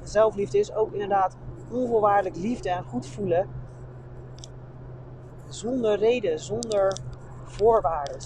zelfliefde 0.02 0.58
is 0.58 0.74
ook 0.74 0.92
inderdaad 0.92 1.36
onvoorwaardelijk 1.72 2.36
liefde 2.36 2.70
en 2.70 2.84
goed 2.84 3.06
voelen. 3.06 3.48
Zonder 5.48 5.98
reden, 5.98 6.38
zonder 6.38 6.98
voorwaarden. 7.44 8.20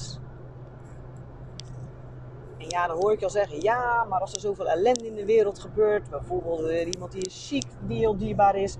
En 2.59 2.69
ja, 2.69 2.87
dan 2.87 2.97
hoor 2.97 3.13
ik 3.13 3.23
al 3.23 3.31
zeggen, 3.31 3.63
ja, 3.63 4.05
maar 4.05 4.21
als 4.21 4.33
er 4.33 4.41
zoveel 4.41 4.69
ellende 4.69 5.07
in 5.07 5.15
de 5.15 5.25
wereld 5.25 5.59
gebeurt, 5.59 6.11
bijvoorbeeld 6.11 6.95
iemand 6.95 7.13
die 7.13 7.27
is 7.27 7.49
ziek, 7.49 7.67
die 7.81 7.99
heel 7.99 8.17
dierbaar 8.17 8.57
is, 8.57 8.77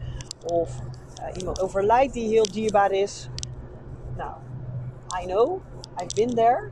of 0.47 0.79
uh, 1.21 1.37
iemand 1.39 1.61
overlijdt 1.61 2.13
die 2.13 2.29
heel 2.29 2.53
dierbaar 2.53 2.93
is. 2.93 3.29
Nou, 4.17 4.33
I 5.23 5.27
know, 5.27 5.61
I've 6.03 6.15
been 6.15 6.35
there. 6.35 6.71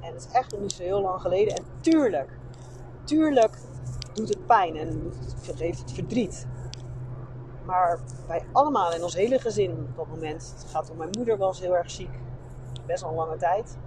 En 0.00 0.12
het 0.12 0.26
is 0.26 0.32
echt 0.32 0.52
nog 0.52 0.60
niet 0.60 0.72
zo 0.72 0.82
heel 0.82 1.00
lang 1.00 1.20
geleden. 1.20 1.56
En 1.56 1.64
tuurlijk, 1.80 2.38
tuurlijk 3.04 3.58
doet 4.14 4.28
het 4.28 4.46
pijn 4.46 4.76
en 4.76 5.12
het 5.46 5.58
heeft 5.58 5.78
het 5.78 5.92
verdriet. 5.92 6.46
Maar 7.68 7.98
wij 8.26 8.44
allemaal 8.52 8.92
in 8.94 9.02
ons 9.02 9.14
hele 9.14 9.38
gezin 9.38 9.70
op 9.70 9.96
dat 9.96 10.06
moment, 10.06 10.54
het 10.58 10.70
gaat 10.70 10.90
om 10.90 10.96
mijn 10.96 11.10
moeder 11.16 11.36
was 11.36 11.60
heel 11.60 11.76
erg 11.76 11.90
ziek, 11.90 12.10
best 12.86 13.02
wel 13.02 13.10
een 13.10 13.16
lange 13.16 13.36
tijd. 13.36 13.78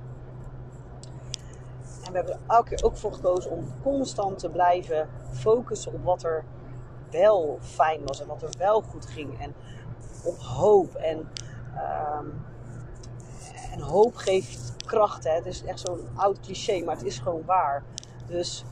En 2.04 2.12
we 2.12 2.18
hebben 2.18 2.34
er 2.34 2.40
elke 2.48 2.70
keer 2.70 2.86
ook 2.86 2.98
voor 2.98 3.14
gekozen 3.14 3.52
om 3.52 3.68
constant 3.84 4.40
te 4.40 4.50
blijven 4.50 5.10
focussen 5.32 5.94
op 5.94 6.04
wat 6.04 6.24
er 6.24 6.44
wel 7.12 7.58
fijn 7.62 8.06
was 8.06 8.22
en 8.22 8.28
wat 8.28 8.42
er 8.42 8.50
wel 8.58 8.82
goed 8.82 9.06
ging. 9.06 9.40
En 9.40 9.54
op 10.24 10.38
hoop. 10.38 10.96
En, 10.96 11.18
um, 12.20 12.46
en 13.72 13.80
hoop 13.80 14.16
geeft 14.16 14.76
kracht. 14.86 15.24
Hè. 15.24 15.32
Het 15.32 15.46
is 15.46 15.64
echt 15.64 15.80
zo'n 15.80 16.08
oud 16.16 16.40
cliché, 16.40 16.84
maar 16.84 16.96
het 16.96 17.06
is 17.06 17.20
gewoon 17.20 17.46
waar. 17.46 17.84
Dus 18.28 18.64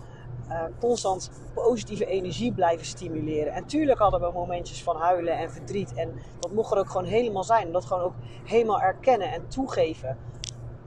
uh, 0.49 0.63
constant 0.79 1.31
positieve 1.53 2.05
energie 2.05 2.53
blijven 2.53 2.85
stimuleren. 2.85 3.53
En 3.53 3.65
tuurlijk 3.65 3.99
hadden 3.99 4.21
we 4.21 4.31
momentjes 4.33 4.83
van 4.83 4.95
huilen 4.95 5.37
en 5.37 5.51
verdriet. 5.51 5.93
En 5.93 6.13
dat 6.39 6.51
mocht 6.51 6.71
er 6.71 6.77
ook 6.77 6.89
gewoon 6.89 7.05
helemaal 7.05 7.43
zijn. 7.43 7.71
Dat 7.71 7.85
gewoon 7.85 8.03
ook 8.03 8.15
helemaal 8.43 8.81
erkennen 8.81 9.31
en 9.31 9.47
toegeven. 9.47 10.17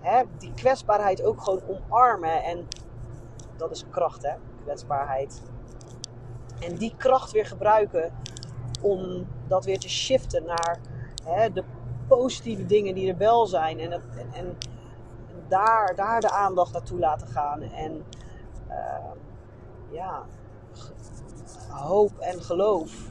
Hè? 0.01 0.23
Die 0.39 0.53
kwetsbaarheid 0.55 1.23
ook 1.23 1.43
gewoon 1.43 1.63
omarmen. 1.69 2.43
En 2.43 2.67
dat 3.57 3.71
is 3.71 3.85
kracht, 3.91 4.23
hè? 4.23 4.33
Kwetsbaarheid. 4.63 5.43
En 6.61 6.77
die 6.77 6.95
kracht 6.97 7.33
weer 7.33 7.47
gebruiken 7.47 8.13
om 8.81 9.27
dat 9.47 9.65
weer 9.65 9.79
te 9.79 9.89
shiften 9.89 10.45
naar 10.45 10.79
hè, 11.25 11.53
de 11.53 11.65
positieve 12.09 12.67
dingen 12.67 12.95
die 12.95 13.11
er 13.11 13.17
wel 13.17 13.47
zijn. 13.47 13.79
En, 13.79 13.93
en, 13.93 14.03
en 14.33 14.57
daar, 15.49 15.95
daar 15.95 16.21
de 16.21 16.31
aandacht 16.31 16.73
naartoe 16.73 16.99
laten 16.99 17.27
gaan. 17.27 17.63
En 17.63 18.05
uh, 18.69 19.11
ja, 19.93 20.27
hoop 21.69 22.19
en 22.19 22.43
geloof. 22.43 23.11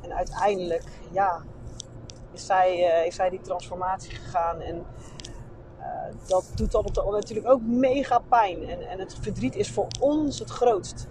En 0.00 0.12
uiteindelijk, 0.12 0.84
ja, 1.10 1.42
is 2.32 2.46
zij, 2.46 2.78
uh, 2.78 3.06
is 3.06 3.14
zij 3.14 3.30
die 3.30 3.40
transformatie 3.40 4.10
gegaan. 4.10 4.60
En 4.60 4.86
uh, 5.78 5.84
dat 6.26 6.52
doet 6.54 6.72
dan 6.72 6.84
natuurlijk 7.10 7.48
ook 7.48 7.62
mega 7.62 8.18
pijn. 8.18 8.68
En, 8.68 8.80
en 8.80 8.98
het 8.98 9.14
verdriet 9.20 9.56
is 9.56 9.70
voor 9.70 9.86
ons 10.00 10.38
het 10.38 10.50
grootst 10.50 11.08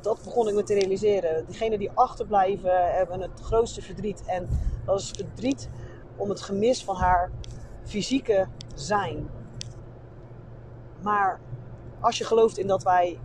dat 0.00 0.22
begon 0.24 0.48
ik 0.48 0.54
me 0.54 0.62
te 0.62 0.74
realiseren. 0.74 1.46
Diegenen 1.46 1.78
die 1.78 1.90
achterblijven 1.94 2.94
hebben 2.94 3.20
het 3.20 3.40
grootste 3.40 3.82
verdriet. 3.82 4.22
En 4.26 4.48
dat 4.84 5.00
is 5.00 5.10
verdriet 5.10 5.68
om 6.16 6.28
het 6.28 6.40
gemis 6.40 6.84
van 6.84 6.96
haar 6.96 7.30
fysieke 7.84 8.48
zijn. 8.74 9.30
Maar 11.02 11.40
als 12.00 12.18
je 12.18 12.24
gelooft 12.24 12.58
in 12.58 12.66
dat 12.66 12.82
wij 12.82 13.18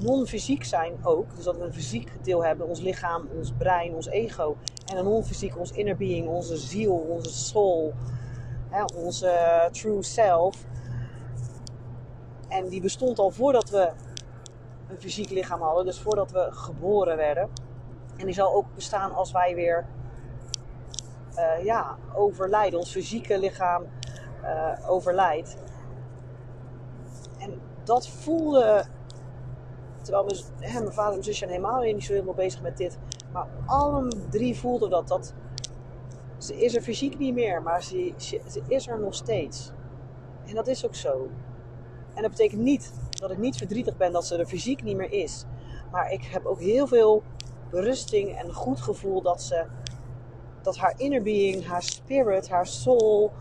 non-fysiek 0.00 0.64
zijn 0.64 0.92
ook, 1.02 1.36
dus 1.36 1.44
dat 1.44 1.56
we 1.56 1.64
een 1.64 1.72
fysiek 1.72 2.10
deel 2.22 2.44
hebben, 2.44 2.68
ons 2.68 2.80
lichaam, 2.80 3.28
ons 3.36 3.52
brein, 3.58 3.94
ons 3.94 4.06
ego, 4.06 4.56
en 4.86 4.96
een 4.96 5.04
non-fysiek, 5.04 5.58
ons 5.58 5.72
inner 5.72 5.96
being, 5.96 6.28
onze 6.28 6.56
ziel, 6.56 6.94
onze 6.94 7.30
soul, 7.30 7.94
hè, 8.70 8.84
onze 8.96 9.68
true 9.72 10.02
self. 10.02 10.64
En 12.48 12.68
die 12.68 12.80
bestond 12.80 13.18
al 13.18 13.30
voordat 13.30 13.70
we 13.70 13.92
een 14.88 15.00
fysiek 15.00 15.30
lichaam 15.30 15.60
hadden. 15.60 15.84
Dus 15.84 16.00
voordat 16.00 16.30
we 16.30 16.48
geboren 16.50 17.16
werden. 17.16 17.48
En 18.16 18.24
die 18.24 18.34
zal 18.34 18.54
ook 18.54 18.74
bestaan 18.74 19.14
als 19.14 19.32
wij 19.32 19.54
weer 19.54 19.86
uh, 21.36 21.64
ja, 21.64 21.96
overlijden. 22.14 22.78
Ons 22.78 22.90
fysieke 22.90 23.38
lichaam 23.38 23.82
uh, 24.42 24.90
overlijdt. 24.90 25.56
En 27.38 27.60
dat 27.84 28.08
voelde. 28.08 28.84
Terwijl 30.04 30.24
mijn, 30.24 30.72
hè, 30.72 30.92
vader 30.92 31.04
en 31.04 31.10
mijn 31.10 31.24
zusje 31.24 31.46
helemaal 31.46 31.82
niet 31.82 32.04
zo 32.04 32.12
helemaal 32.12 32.34
bezig 32.34 32.62
met 32.62 32.76
dit. 32.76 32.98
Maar 33.32 33.46
alle 33.66 34.08
drie 34.30 34.56
voelden 34.56 34.90
dat. 34.90 35.08
dat 35.08 35.34
ze 36.38 36.56
is 36.56 36.74
er 36.74 36.82
fysiek 36.82 37.18
niet 37.18 37.34
meer, 37.34 37.62
maar 37.62 37.82
ze 37.82 38.12
is 38.68 38.86
er 38.86 39.00
nog 39.00 39.14
steeds. 39.14 39.72
En 40.46 40.54
dat 40.54 40.66
is 40.66 40.86
ook 40.86 40.94
zo. 40.94 41.28
En 42.14 42.22
dat 42.22 42.30
betekent 42.30 42.60
niet 42.60 42.92
dat 43.10 43.30
ik 43.30 43.38
niet 43.38 43.56
verdrietig 43.56 43.96
ben 43.96 44.12
dat 44.12 44.26
ze 44.26 44.36
er 44.36 44.46
fysiek 44.46 44.82
niet 44.82 44.96
meer 44.96 45.12
is. 45.12 45.44
Maar 45.90 46.12
ik 46.12 46.24
heb 46.24 46.44
ook 46.44 46.60
heel 46.60 46.86
veel 46.86 47.22
berusting 47.70 48.38
en 48.38 48.52
goed 48.52 48.80
gevoel 48.80 49.22
dat 49.22 49.42
ze 49.42 49.64
dat 50.62 50.76
haar 50.76 50.94
inner 50.96 51.22
being, 51.22 51.66
haar 51.66 51.82
spirit, 51.82 52.48
haar 52.48 52.66
soul, 52.66 53.32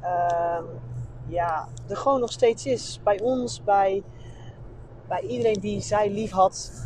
ehm, 0.00 0.64
ja, 1.26 1.68
er 1.88 1.96
gewoon 1.96 2.20
nog 2.20 2.32
steeds 2.32 2.66
is. 2.66 3.00
Bij 3.04 3.20
ons, 3.20 3.62
bij, 3.62 4.02
bij 5.12 5.22
iedereen 5.28 5.60
die 5.60 5.80
zij 5.80 6.10
lief 6.10 6.30
had. 6.30 6.84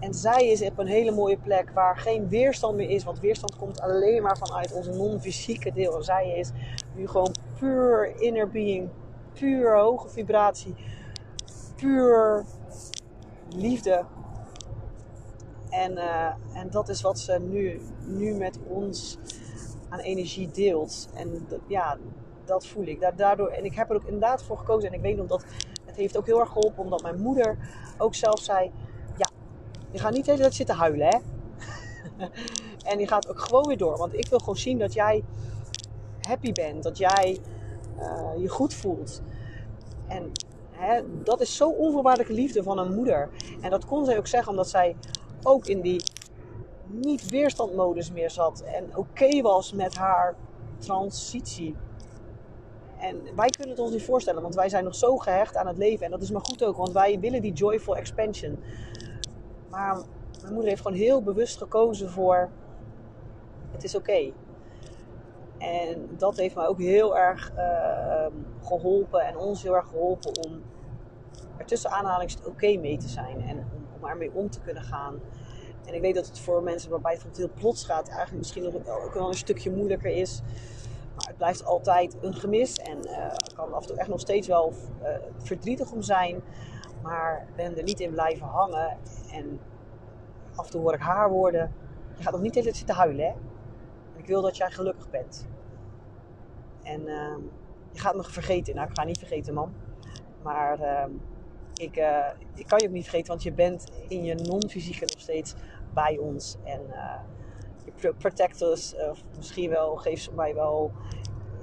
En 0.00 0.14
zij 0.14 0.48
is 0.48 0.62
op 0.62 0.78
een 0.78 0.86
hele 0.86 1.10
mooie 1.10 1.38
plek 1.38 1.70
waar 1.70 1.96
geen 1.98 2.28
weerstand 2.28 2.76
meer 2.76 2.90
is. 2.90 3.04
Want 3.04 3.20
weerstand 3.20 3.56
komt 3.56 3.80
alleen 3.80 4.22
maar 4.22 4.38
vanuit 4.38 4.72
onze 4.72 4.90
non-fysieke 4.90 5.72
deel. 5.72 6.02
Zij 6.02 6.38
is 6.38 6.50
nu 6.94 7.08
gewoon 7.08 7.34
puur 7.58 8.20
inner 8.20 8.50
being. 8.50 8.88
Puur 9.32 9.78
hoge 9.78 10.08
vibratie. 10.08 10.74
Puur 11.76 12.44
liefde. 13.48 14.04
En, 15.70 15.92
uh, 15.92 16.32
en 16.52 16.70
dat 16.70 16.88
is 16.88 17.00
wat 17.00 17.18
ze 17.18 17.38
nu, 17.40 17.80
nu 18.06 18.34
met 18.34 18.58
ons 18.68 19.18
aan 19.88 19.98
energie 19.98 20.50
deelt. 20.50 21.08
En 21.14 21.46
ja, 21.66 21.98
dat 22.44 22.66
voel 22.66 22.86
ik. 22.86 23.12
Daardoor, 23.16 23.48
en 23.48 23.64
ik 23.64 23.74
heb 23.74 23.90
er 23.90 23.96
ook 23.96 24.04
inderdaad 24.04 24.42
voor 24.42 24.58
gekozen. 24.58 24.88
En 24.88 24.94
ik 24.94 25.00
weet 25.00 25.16
nog 25.16 25.26
dat 25.26 25.44
heeft 26.00 26.16
ook 26.16 26.26
heel 26.26 26.40
erg 26.40 26.48
geholpen. 26.48 26.82
Omdat 26.82 27.02
mijn 27.02 27.20
moeder 27.20 27.58
ook 27.98 28.14
zelf 28.14 28.40
zei... 28.40 28.72
Ja, 29.16 29.30
je 29.90 29.98
gaat 29.98 30.12
niet 30.12 30.24
de 30.24 30.30
hele 30.30 30.42
tijd 30.42 30.54
zitten 30.54 30.74
huilen, 30.74 31.06
hè. 31.06 31.18
en 32.90 32.98
je 32.98 33.06
gaat 33.06 33.28
ook 33.28 33.40
gewoon 33.40 33.66
weer 33.66 33.78
door. 33.78 33.96
Want 33.96 34.14
ik 34.14 34.28
wil 34.28 34.38
gewoon 34.38 34.56
zien 34.56 34.78
dat 34.78 34.92
jij 34.92 35.24
happy 36.20 36.52
bent. 36.52 36.82
Dat 36.82 36.98
jij 36.98 37.38
uh, 37.98 38.42
je 38.42 38.48
goed 38.48 38.74
voelt. 38.74 39.22
En 40.06 40.32
hè, 40.70 41.02
dat 41.22 41.40
is 41.40 41.56
zo 41.56 41.68
onvoorwaardelijke 41.68 42.34
liefde 42.34 42.62
van 42.62 42.78
een 42.78 42.94
moeder. 42.94 43.30
En 43.60 43.70
dat 43.70 43.84
kon 43.84 44.04
zij 44.04 44.18
ook 44.18 44.26
zeggen 44.26 44.50
omdat 44.50 44.68
zij 44.68 44.96
ook 45.42 45.66
in 45.66 45.80
die 45.80 46.02
niet 46.86 47.30
weerstandmodus 47.30 48.12
meer 48.12 48.30
zat. 48.30 48.60
En 48.60 48.96
oké 48.96 49.42
was 49.42 49.72
met 49.72 49.96
haar 49.96 50.34
transitie. 50.78 51.76
En 52.98 53.22
wij 53.36 53.48
kunnen 53.48 53.74
het 53.74 53.84
ons 53.84 53.92
niet 53.92 54.04
voorstellen, 54.04 54.42
want 54.42 54.54
wij 54.54 54.68
zijn 54.68 54.84
nog 54.84 54.94
zo 54.94 55.16
gehecht 55.16 55.56
aan 55.56 55.66
het 55.66 55.78
leven. 55.78 56.04
En 56.04 56.10
dat 56.10 56.22
is 56.22 56.30
maar 56.30 56.44
goed 56.44 56.64
ook, 56.64 56.76
want 56.76 56.92
wij 56.92 57.20
willen 57.20 57.42
die 57.42 57.52
joyful 57.52 57.96
expansion. 57.96 58.58
Maar 59.70 60.02
mijn 60.40 60.52
moeder 60.52 60.70
heeft 60.70 60.82
gewoon 60.82 60.96
heel 60.96 61.22
bewust 61.22 61.58
gekozen 61.58 62.10
voor: 62.10 62.48
het 63.72 63.84
is 63.84 63.94
oké. 63.94 64.32
En 65.58 66.08
dat 66.16 66.36
heeft 66.36 66.54
mij 66.54 66.66
ook 66.66 66.78
heel 66.78 67.16
erg 67.16 67.52
uh, 67.56 68.26
geholpen 68.62 69.20
en 69.20 69.36
ons 69.36 69.62
heel 69.62 69.76
erg 69.76 69.88
geholpen 69.88 70.44
om 70.46 70.62
er 71.56 71.66
tussen 71.66 71.90
aanhalings 71.90 72.36
oké 72.46 72.76
mee 72.76 72.98
te 72.98 73.08
zijn. 73.08 73.40
En 73.40 73.56
om, 73.56 73.86
om 74.00 74.08
ermee 74.08 74.30
om 74.34 74.50
te 74.50 74.60
kunnen 74.60 74.82
gaan. 74.82 75.20
En 75.86 75.94
ik 75.94 76.00
weet 76.00 76.14
dat 76.14 76.26
het 76.26 76.38
voor 76.38 76.62
mensen 76.62 76.90
waarbij 76.90 77.18
het 77.22 77.36
heel 77.36 77.50
plots 77.54 77.84
gaat, 77.84 78.08
eigenlijk 78.08 78.38
misschien 78.38 78.66
ook 78.86 79.14
wel 79.14 79.28
een 79.28 79.34
stukje 79.34 79.70
moeilijker 79.70 80.10
is. 80.10 80.42
Maar 81.18 81.26
het 81.26 81.36
blijft 81.36 81.64
altijd 81.64 82.16
een 82.20 82.34
gemis. 82.34 82.76
En 82.76 82.98
ik 82.98 83.52
kan 83.54 83.72
af 83.72 83.80
en 83.80 83.86
toe 83.86 83.96
echt 83.96 84.08
nog 84.08 84.20
steeds 84.20 84.46
wel 84.46 84.72
uh, 85.02 85.08
verdrietig 85.38 85.92
om 85.92 86.02
zijn. 86.02 86.40
Maar 87.02 87.46
ben 87.56 87.76
er 87.76 87.82
niet 87.82 88.00
in 88.00 88.10
blijven 88.10 88.46
hangen. 88.46 88.96
En 89.32 89.60
af 90.54 90.64
en 90.64 90.70
toe 90.70 90.80
hoor 90.80 90.94
ik 90.94 91.00
haar 91.00 91.30
woorden. 91.30 91.72
Je 92.16 92.22
gaat 92.22 92.32
nog 92.32 92.42
niet 92.42 92.54
de 92.54 92.58
hele 92.58 92.70
tijd 92.70 92.76
zitten 92.76 92.96
huilen, 92.96 93.26
hè? 93.26 93.32
ik 94.16 94.26
wil 94.26 94.42
dat 94.42 94.56
jij 94.56 94.70
gelukkig 94.70 95.10
bent. 95.10 95.46
En 96.82 97.00
uh, 97.00 97.36
je 97.92 98.00
gaat 98.00 98.14
me 98.14 98.24
vergeten. 98.24 98.74
Nou, 98.74 98.88
ik 98.88 98.96
ga 98.96 99.04
niet 99.04 99.18
vergeten, 99.18 99.54
man. 99.54 99.72
Maar 100.42 100.80
ehm, 100.80 101.10
ik, 101.74 101.96
uh, 101.96 102.26
ik 102.54 102.66
kan 102.66 102.78
je 102.78 102.86
ook 102.86 102.92
niet 102.92 103.02
vergeten, 103.02 103.28
want 103.28 103.42
je 103.42 103.52
bent 103.52 103.84
in 104.08 104.24
je 104.24 104.34
non-fysieke 104.34 105.00
nog 105.00 105.20
steeds 105.20 105.54
bij 105.94 106.18
ons. 106.18 106.56
En 106.64 106.80
protect 108.18 108.62
us. 108.62 108.94
Of 109.10 109.22
misschien 109.36 109.70
wel, 109.70 109.96
geeft 109.96 110.22
ze 110.22 110.32
mij 110.32 110.54
wel 110.54 110.92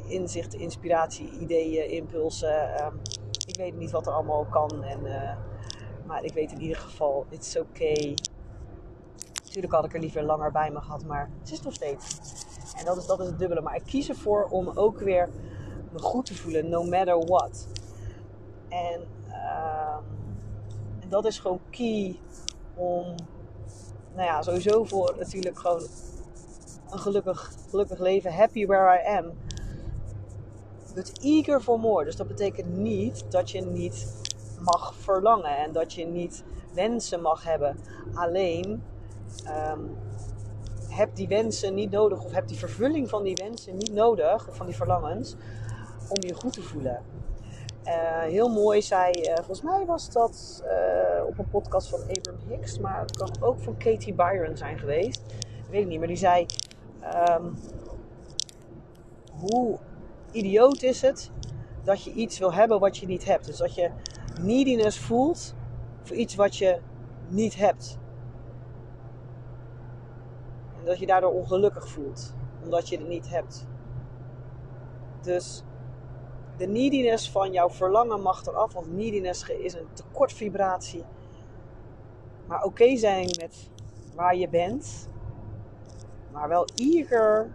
inzicht, 0.08 0.54
inspiratie, 0.54 1.30
ideeën, 1.40 1.90
impulsen. 1.90 2.86
Um, 2.86 3.02
ik 3.46 3.56
weet 3.56 3.78
niet 3.78 3.92
wat 3.92 4.08
er 4.08 4.14
allemaal 4.14 4.46
kan. 4.46 4.84
En, 4.84 5.06
uh, 5.06 5.36
maar 6.06 6.24
ik 6.24 6.34
weet 6.34 6.52
in 6.52 6.62
ieder 6.62 6.78
geval, 6.78 7.26
it's 7.30 7.58
okay. 7.58 8.16
Natuurlijk 9.44 9.74
had 9.74 9.86
ik 9.86 9.94
er 9.94 10.00
liever 10.00 10.24
langer 10.24 10.52
bij 10.52 10.72
me 10.72 10.82
gehad, 10.82 11.06
maar 11.06 11.30
het 11.40 11.52
is 11.52 11.62
nog 11.62 11.74
steeds. 11.74 12.20
En 12.78 12.86
dat 12.86 12.98
is, 12.98 13.06
dat 13.06 13.20
is 13.20 13.28
het 13.28 13.40
dubbele. 13.40 13.62
Maar 13.62 13.76
ik 13.76 13.84
kies 13.86 14.10
ervoor 14.10 14.44
om 14.44 14.70
ook 14.70 15.00
weer 15.00 15.30
me 15.92 16.00
goed 16.00 16.26
te 16.26 16.36
voelen, 16.36 16.70
no 16.70 16.84
matter 16.84 17.26
what. 17.26 17.68
En, 18.70 19.02
en 21.00 21.10
dat 21.10 21.26
is 21.26 21.40
gewoon 21.40 21.60
key 21.70 22.20
om 22.76 23.16
nou 24.16 24.28
ja, 24.28 24.42
sowieso 24.42 24.84
voor 24.84 25.16
natuurlijk 25.18 25.60
gewoon 25.60 25.88
gelukkig, 27.00 27.52
gelukkig 27.70 28.00
leven. 28.00 28.34
Happy 28.34 28.66
where 28.66 29.00
I 29.00 29.18
am. 29.18 29.32
But 30.96 31.12
eager 31.22 31.62
for 31.62 31.80
more. 31.80 32.06
Dus 32.06 32.16
dat 32.16 32.28
betekent 32.28 32.78
niet 32.78 33.26
dat 33.30 33.52
je 33.52 33.62
niet 33.62 34.24
mag 34.60 34.96
verlangen 34.96 35.58
en 35.58 35.72
dat 35.72 35.94
je 35.94 36.06
niet 36.06 36.44
wensen 36.74 37.22
mag 37.22 37.44
hebben. 37.44 37.78
Alleen 38.14 38.84
um, 39.48 39.98
heb 40.90 41.16
die 41.16 41.28
wensen 41.28 41.74
niet 41.74 41.92
nodig 41.92 42.24
of 42.24 42.32
heb 42.32 42.48
die 42.48 42.58
vervulling 42.58 43.10
van 43.10 43.24
die 43.24 43.36
wensen 43.36 43.78
niet 43.78 43.94
nodig, 43.94 44.48
of 44.48 44.56
van 44.56 44.66
die 44.66 44.76
verlangens, 44.76 45.36
om 46.10 46.18
je 46.20 46.34
goed 46.34 46.54
te 46.54 46.62
voelen. 46.62 47.02
Uh, 47.86 48.22
heel 48.22 48.50
mooi 48.50 48.82
zei, 48.82 49.12
uh, 49.12 49.36
volgens 49.36 49.62
mij 49.62 49.86
was 49.86 50.12
dat 50.12 50.64
uh, 50.66 51.26
op 51.28 51.38
een 51.38 51.50
podcast 51.50 51.90
van 51.90 52.00
Abraham 52.00 52.50
Hicks, 52.50 52.80
maar 52.80 53.00
het 53.00 53.18
kan 53.18 53.30
ook 53.40 53.60
van 53.60 53.78
Katie 53.78 54.14
Byron 54.14 54.58
zijn 54.58 54.80
geweest. 54.80 55.22
Ik 55.38 55.72
weet 55.72 55.88
niet, 55.88 56.00
maar 56.00 56.08
die 56.08 56.18
zei: 56.18 56.46
um, 57.14 57.56
Hoe 59.32 59.80
idioot 60.32 60.82
is 60.82 61.02
het 61.02 61.32
dat 61.84 62.04
je 62.04 62.12
iets 62.12 62.40
wil 62.40 62.54
hebben 62.54 62.80
wat 62.80 62.98
je 62.98 63.06
niet 63.06 63.26
hebt? 63.26 63.46
Dus 63.46 63.58
dat 63.58 63.76
je 63.76 63.92
neediness 64.42 65.00
voelt 65.00 65.56
voor 66.02 66.16
iets 66.16 66.36
wat 66.36 66.58
je 66.58 66.80
niet 67.28 67.56
hebt. 67.56 67.98
En 70.80 70.86
dat 70.86 71.00
je 71.00 71.06
daardoor 71.06 71.32
ongelukkig 71.32 71.90
voelt, 71.90 72.34
omdat 72.64 72.90
je 72.90 72.98
het 72.98 73.08
niet 73.08 73.30
hebt. 73.30 73.68
Dus 75.22 75.64
de 76.58 76.68
neediness 76.68 77.32
van 77.32 77.52
jouw 77.52 77.70
verlangen 77.70 78.22
mag 78.22 78.46
eraf, 78.46 78.74
want 78.74 78.94
neediness 78.94 79.50
is 79.50 79.74
een 79.74 79.88
tekortvibratie. 79.94 81.04
Maar 82.48 82.64
oké 82.64 82.98
zijn 82.98 83.26
met 83.26 83.70
waar 84.16 84.36
je 84.36 84.50
bent, 84.50 85.10
maar 86.36 86.50
wel 86.50 86.68
eager 86.76 87.52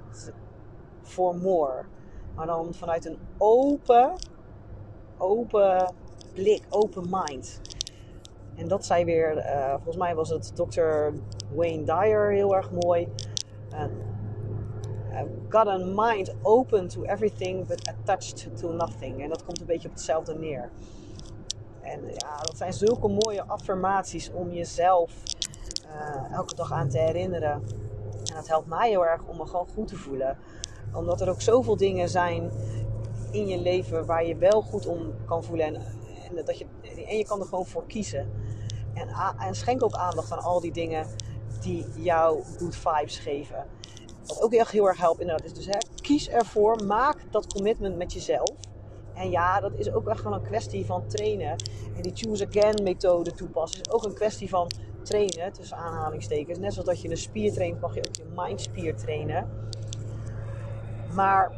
for 1.03 1.37
more. 1.37 1.85
Maar 2.35 2.47
dan 2.47 2.75
vanuit 2.75 3.05
een 3.05 3.19
open, 3.39 4.13
open 5.19 5.95
blik, 6.35 6.63
open 6.69 7.07
mind. 7.11 7.61
En 8.57 8.69
dat 8.69 8.85
zei 8.85 9.05
weer, 9.05 9.37
uh, 9.37 9.71
volgens 9.71 9.97
mij 9.97 10.15
was 10.15 10.29
het 10.29 10.57
Dr. 10.57 10.81
Wayne 11.55 11.85
Dyer 11.85 12.31
heel 12.31 12.57
erg 12.57 12.71
mooi. 12.71 13.09
Uh, 13.73 13.85
got 15.49 15.67
a 15.67 15.77
mind 15.79 16.35
open 16.43 16.89
to 16.89 17.03
everything 17.03 17.67
but 17.67 17.89
attached 17.89 18.57
to 18.57 18.73
nothing. 18.73 19.23
En 19.23 19.29
dat 19.29 19.45
komt 19.45 19.61
een 19.61 19.67
beetje 19.67 19.89
op 19.89 19.95
hetzelfde 19.95 20.35
neer. 20.35 20.71
En 21.81 22.01
ja, 22.05 22.37
dat 22.43 22.57
zijn 22.57 22.73
zulke 22.73 23.09
mooie 23.09 23.45
affirmaties 23.47 24.31
om 24.33 24.53
jezelf 24.53 25.13
elke 26.33 26.55
dag 26.55 26.73
aan 26.73 26.89
te 26.89 26.99
herinneren. 26.99 27.63
En 28.31 28.37
dat 28.37 28.49
helpt 28.49 28.67
mij 28.67 28.89
heel 28.89 29.07
erg 29.07 29.23
om 29.27 29.37
me 29.37 29.47
gewoon 29.47 29.69
goed 29.75 29.89
te 29.89 29.97
voelen. 29.97 30.39
Omdat 30.95 31.21
er 31.21 31.29
ook 31.29 31.41
zoveel 31.41 31.77
dingen 31.77 32.09
zijn 32.09 32.51
in 33.31 33.47
je 33.47 33.59
leven 33.59 34.07
waar 34.07 34.27
je 34.27 34.37
wel 34.37 34.63
goed 34.63 34.87
om 34.87 35.15
kan 35.25 35.45
voelen. 35.45 35.67
En, 35.67 35.75
en, 36.29 36.45
dat 36.45 36.59
je, 36.59 36.67
en 37.07 37.17
je 37.17 37.25
kan 37.25 37.41
er 37.41 37.47
gewoon 37.47 37.67
voor 37.67 37.87
kiezen. 37.87 38.31
En, 38.95 39.09
en 39.39 39.55
schenk 39.55 39.83
ook 39.83 39.95
aandacht 39.95 40.33
aan 40.33 40.43
al 40.43 40.61
die 40.61 40.73
dingen 40.73 41.07
die 41.61 41.87
jou 41.97 42.43
good 42.59 42.77
vibes 42.77 43.19
geven. 43.19 43.67
Wat 44.27 44.43
ook 44.43 44.53
echt 44.53 44.71
heel 44.71 44.89
erg 44.89 44.99
helpt 44.99 45.21
inderdaad 45.21 45.47
is 45.47 45.55
dus 45.55 45.67
hè, 45.67 45.79
kies 46.01 46.29
ervoor, 46.29 46.85
maak 46.85 47.17
dat 47.31 47.53
commitment 47.53 47.97
met 47.97 48.13
jezelf. 48.13 48.51
En 49.15 49.31
ja, 49.31 49.61
dat 49.61 49.73
is 49.75 49.93
ook 49.93 50.09
echt 50.09 50.23
wel 50.23 50.33
een 50.33 50.43
kwestie 50.43 50.87
van 50.87 51.07
trainen. 51.07 51.57
En 51.97 52.03
die 52.03 52.13
choose 52.15 52.47
again 52.47 52.83
methode 52.83 53.33
toepassen 53.33 53.81
is 53.81 53.91
ook 53.91 54.05
een 54.05 54.15
kwestie 54.15 54.49
van 54.49 54.71
trainen, 55.03 55.53
tussen 55.53 55.77
aanhalingstekens. 55.77 56.59
Net 56.59 56.73
zoals 56.73 56.89
dat 56.89 57.01
je 57.01 57.11
een 57.11 57.17
spier 57.17 57.53
traint, 57.53 57.81
mag 57.81 57.95
je 57.95 58.09
ook 58.09 58.17
je 58.17 58.27
mindspier 58.37 58.97
trainen. 58.97 59.49
Maar 61.15 61.53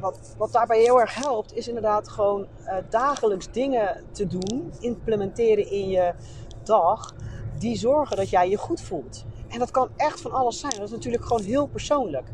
wat, 0.00 0.34
wat 0.38 0.52
daarbij 0.52 0.80
heel 0.80 1.00
erg 1.00 1.14
helpt, 1.14 1.54
is 1.54 1.68
inderdaad 1.68 2.08
gewoon 2.08 2.46
uh, 2.64 2.74
dagelijks 2.88 3.50
dingen 3.50 4.04
te 4.10 4.26
doen, 4.26 4.72
implementeren 4.80 5.70
in 5.70 5.88
je 5.88 6.14
dag, 6.62 7.14
die 7.58 7.76
zorgen 7.76 8.16
dat 8.16 8.30
jij 8.30 8.48
je 8.48 8.56
goed 8.56 8.80
voelt. 8.80 9.24
En 9.48 9.58
dat 9.58 9.70
kan 9.70 9.88
echt 9.96 10.20
van 10.20 10.32
alles 10.32 10.60
zijn. 10.60 10.72
Dat 10.72 10.84
is 10.84 10.90
natuurlijk 10.90 11.24
gewoon 11.24 11.42
heel 11.42 11.66
persoonlijk. 11.66 12.28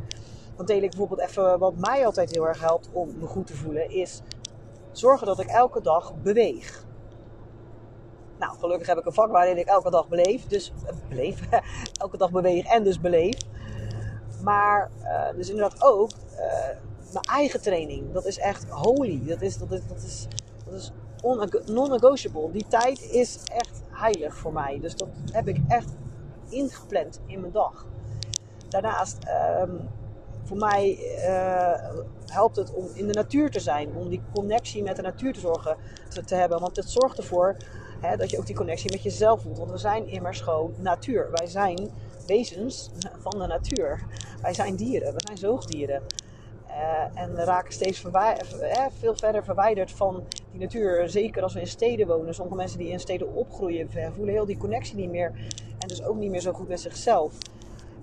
Dan 0.56 0.66
deel 0.66 0.82
ik 0.82 0.90
bijvoorbeeld 0.90 1.20
even 1.20 1.58
wat 1.58 1.76
mij 1.76 2.06
altijd 2.06 2.30
heel 2.30 2.46
erg 2.46 2.60
helpt 2.60 2.88
om 2.92 3.18
me 3.18 3.26
goed 3.26 3.46
te 3.46 3.56
voelen, 3.56 3.90
is 3.90 4.20
zorgen 4.92 5.26
dat 5.26 5.40
ik 5.40 5.46
elke 5.46 5.80
dag 5.80 6.14
beweeg. 6.22 6.86
Nou, 8.38 8.58
gelukkig 8.58 8.86
heb 8.86 8.98
ik 8.98 9.06
een 9.06 9.12
vak 9.12 9.30
waarin 9.30 9.58
ik 9.58 9.66
elke 9.66 9.90
dag 9.90 10.08
beleef. 10.08 10.46
Dus 10.46 10.72
uh, 10.84 10.90
beleef, 11.08 11.40
elke 12.02 12.16
dag 12.16 12.30
beweeg 12.30 12.66
en 12.66 12.84
dus 12.84 13.00
beleef. 13.00 13.36
Maar 14.42 14.90
uh, 15.02 15.36
dus 15.36 15.48
inderdaad 15.48 15.82
ook 15.82 16.10
mijn 17.12 17.24
eigen 17.24 17.62
training. 17.62 18.12
Dat 18.12 18.26
is 18.26 18.38
echt 18.38 18.68
holy. 18.68 19.22
Dat 19.26 19.42
is, 19.42 19.58
dat 19.58 19.70
is, 19.72 19.80
dat 19.88 20.02
is, 20.02 20.26
dat 20.64 20.74
is 20.74 20.92
non-negotiable. 21.66 22.50
Die 22.50 22.66
tijd 22.68 23.02
is 23.10 23.38
echt 23.44 23.82
heilig 23.90 24.36
voor 24.36 24.52
mij. 24.52 24.78
Dus 24.80 24.94
dat 24.94 25.08
heb 25.32 25.48
ik 25.48 25.60
echt 25.68 25.96
ingepland 26.48 27.20
in 27.26 27.40
mijn 27.40 27.52
dag. 27.52 27.86
Daarnaast, 28.68 29.18
um, 29.60 29.88
voor 30.44 30.56
mij 30.56 30.98
helpt 32.26 32.56
het 32.56 32.74
om 32.74 32.86
in 32.94 33.06
de 33.06 33.12
natuur 33.12 33.50
te 33.50 33.60
zijn. 33.60 33.94
Om 33.96 34.08
die 34.08 34.22
connectie 34.34 34.82
met 34.82 34.96
de 34.96 35.02
natuur 35.02 35.32
te 35.32 35.40
zorgen 35.40 35.76
te, 36.08 36.24
te 36.24 36.34
hebben. 36.34 36.60
Want 36.60 36.76
het 36.76 36.90
zorgt 36.90 37.18
ervoor 37.18 37.56
dat 38.00 38.30
je 38.30 38.38
ook 38.38 38.46
die 38.46 38.54
connectie 38.54 38.90
met 38.90 39.02
jezelf 39.02 39.42
voelt. 39.42 39.58
Want 39.58 39.70
we 39.70 39.78
zijn 39.78 40.08
immers 40.08 40.40
gewoon 40.40 40.74
natuur. 40.78 41.30
Wij 41.32 41.46
zijn 41.46 41.90
wezens 42.26 42.90
van 43.18 43.38
de 43.38 43.46
natuur. 43.46 44.04
Wij 44.42 44.54
zijn 44.54 44.76
dieren. 44.76 45.14
We 45.14 45.20
zijn 45.24 45.38
zoogdieren. 45.38 46.02
Uh, 46.68 47.22
en 47.22 47.34
raken 47.36 47.72
steeds 47.72 48.04
eh, 48.04 48.86
veel 48.98 49.14
verder 49.16 49.44
verwijderd 49.44 49.90
van 49.90 50.24
die 50.50 50.60
natuur. 50.60 51.08
Zeker 51.08 51.42
als 51.42 51.54
we 51.54 51.60
in 51.60 51.66
steden 51.66 52.06
wonen. 52.06 52.34
Sommige 52.34 52.56
mensen 52.56 52.78
die 52.78 52.88
in 52.88 53.00
steden 53.00 53.34
opgroeien 53.34 53.90
voelen 54.14 54.34
heel 54.34 54.46
die 54.46 54.56
connectie 54.56 54.96
niet 54.96 55.10
meer. 55.10 55.32
En 55.78 55.88
dus 55.88 56.02
ook 56.02 56.16
niet 56.16 56.30
meer 56.30 56.40
zo 56.40 56.52
goed 56.52 56.68
met 56.68 56.80
zichzelf. 56.80 57.32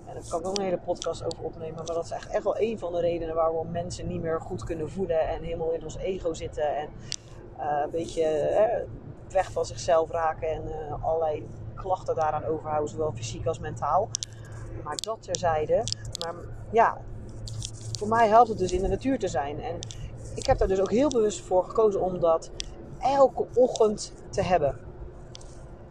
En 0.06 0.14
daar 0.14 0.22
kan 0.28 0.40
ik 0.40 0.46
ook 0.46 0.56
een 0.56 0.64
hele 0.64 0.78
podcast 0.78 1.24
over 1.24 1.44
opnemen. 1.44 1.74
Maar 1.74 1.94
dat 1.94 2.04
is 2.04 2.10
echt, 2.10 2.28
echt 2.28 2.44
wel 2.44 2.60
een 2.60 2.78
van 2.78 2.92
de 2.92 3.00
redenen 3.00 3.34
waarom 3.34 3.70
mensen 3.70 4.08
niet 4.08 4.22
meer 4.22 4.40
goed 4.40 4.64
kunnen 4.64 4.90
voelen. 4.90 5.28
En 5.28 5.42
helemaal 5.42 5.72
in 5.72 5.82
ons 5.82 5.96
ego 5.96 6.34
zitten. 6.34 6.76
En 6.76 6.88
uh, 7.58 7.80
een 7.84 7.90
beetje 7.90 8.24
weg 9.28 9.52
van 9.52 9.66
zichzelf 9.66 10.10
raken. 10.10 10.48
En 10.48 10.62
allerlei 11.02 11.48
klachten 11.74 12.14
daaraan 12.14 12.44
overhouden. 12.44 12.88
Zowel 12.88 13.12
fysiek 13.12 13.46
als 13.46 13.58
mentaal. 13.58 14.08
Maar 14.84 14.96
dat 14.96 15.22
terzijde. 15.22 15.84
Maar 16.24 16.34
ja, 16.70 16.98
voor 17.98 18.08
mij 18.08 18.28
helpt 18.28 18.48
het 18.48 18.58
dus 18.58 18.72
in 18.72 18.82
de 18.82 18.88
natuur 18.88 19.18
te 19.18 19.28
zijn. 19.28 19.60
En 19.60 19.78
ik 20.34 20.46
heb 20.46 20.58
daar 20.58 20.68
dus 20.68 20.80
ook 20.80 20.90
heel 20.90 21.08
bewust 21.08 21.40
voor 21.40 21.64
gekozen 21.64 22.00
om 22.00 22.20
dat 22.20 22.50
elke 22.98 23.46
ochtend 23.54 24.12
te 24.30 24.42
hebben. 24.42 24.78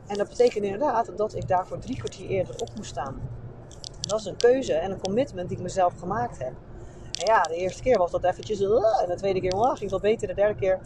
En 0.08 0.17
dat 0.17 0.30
betekent 0.30 0.63
inderdaad 0.63 1.12
dat 1.17 1.36
ik 1.36 1.48
daarvoor 1.48 1.80
drie 1.80 1.98
kwartier 1.98 2.30
eerder 2.30 2.56
op 2.62 2.69
moest 2.76 2.89
staan. 2.89 3.21
Dat 4.02 4.19
is 4.19 4.26
een 4.26 4.38
keuze 4.38 4.74
en 4.74 4.91
een 4.91 5.02
commitment 5.02 5.50
die 5.50 5.58
ik 5.58 5.63
mezelf 5.63 5.93
gemaakt 6.00 6.38
heb. 6.38 6.54
En 7.19 7.26
ja, 7.26 7.41
de 7.41 7.56
eerste 7.56 7.82
keer 7.82 7.98
was 7.98 8.12
dat 8.12 8.24
eventjes... 8.24 8.62
Uh, 8.62 9.02
en 9.02 9.08
de 9.08 9.15
tweede 9.15 9.39
keer 9.39 9.54
uh, 9.54 9.76
ging 9.76 9.89
wel 9.89 10.00
beter. 10.00 10.28
De 10.28 10.34
derde 10.34 10.56
keer, 10.56 10.80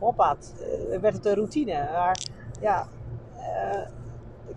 hoppa, 0.00 0.36
uh, 0.36 0.98
werd 0.98 1.14
het 1.14 1.26
een 1.26 1.34
routine. 1.34 1.88
Maar 1.92 2.26
ja, 2.60 2.88
uh, 3.36 3.86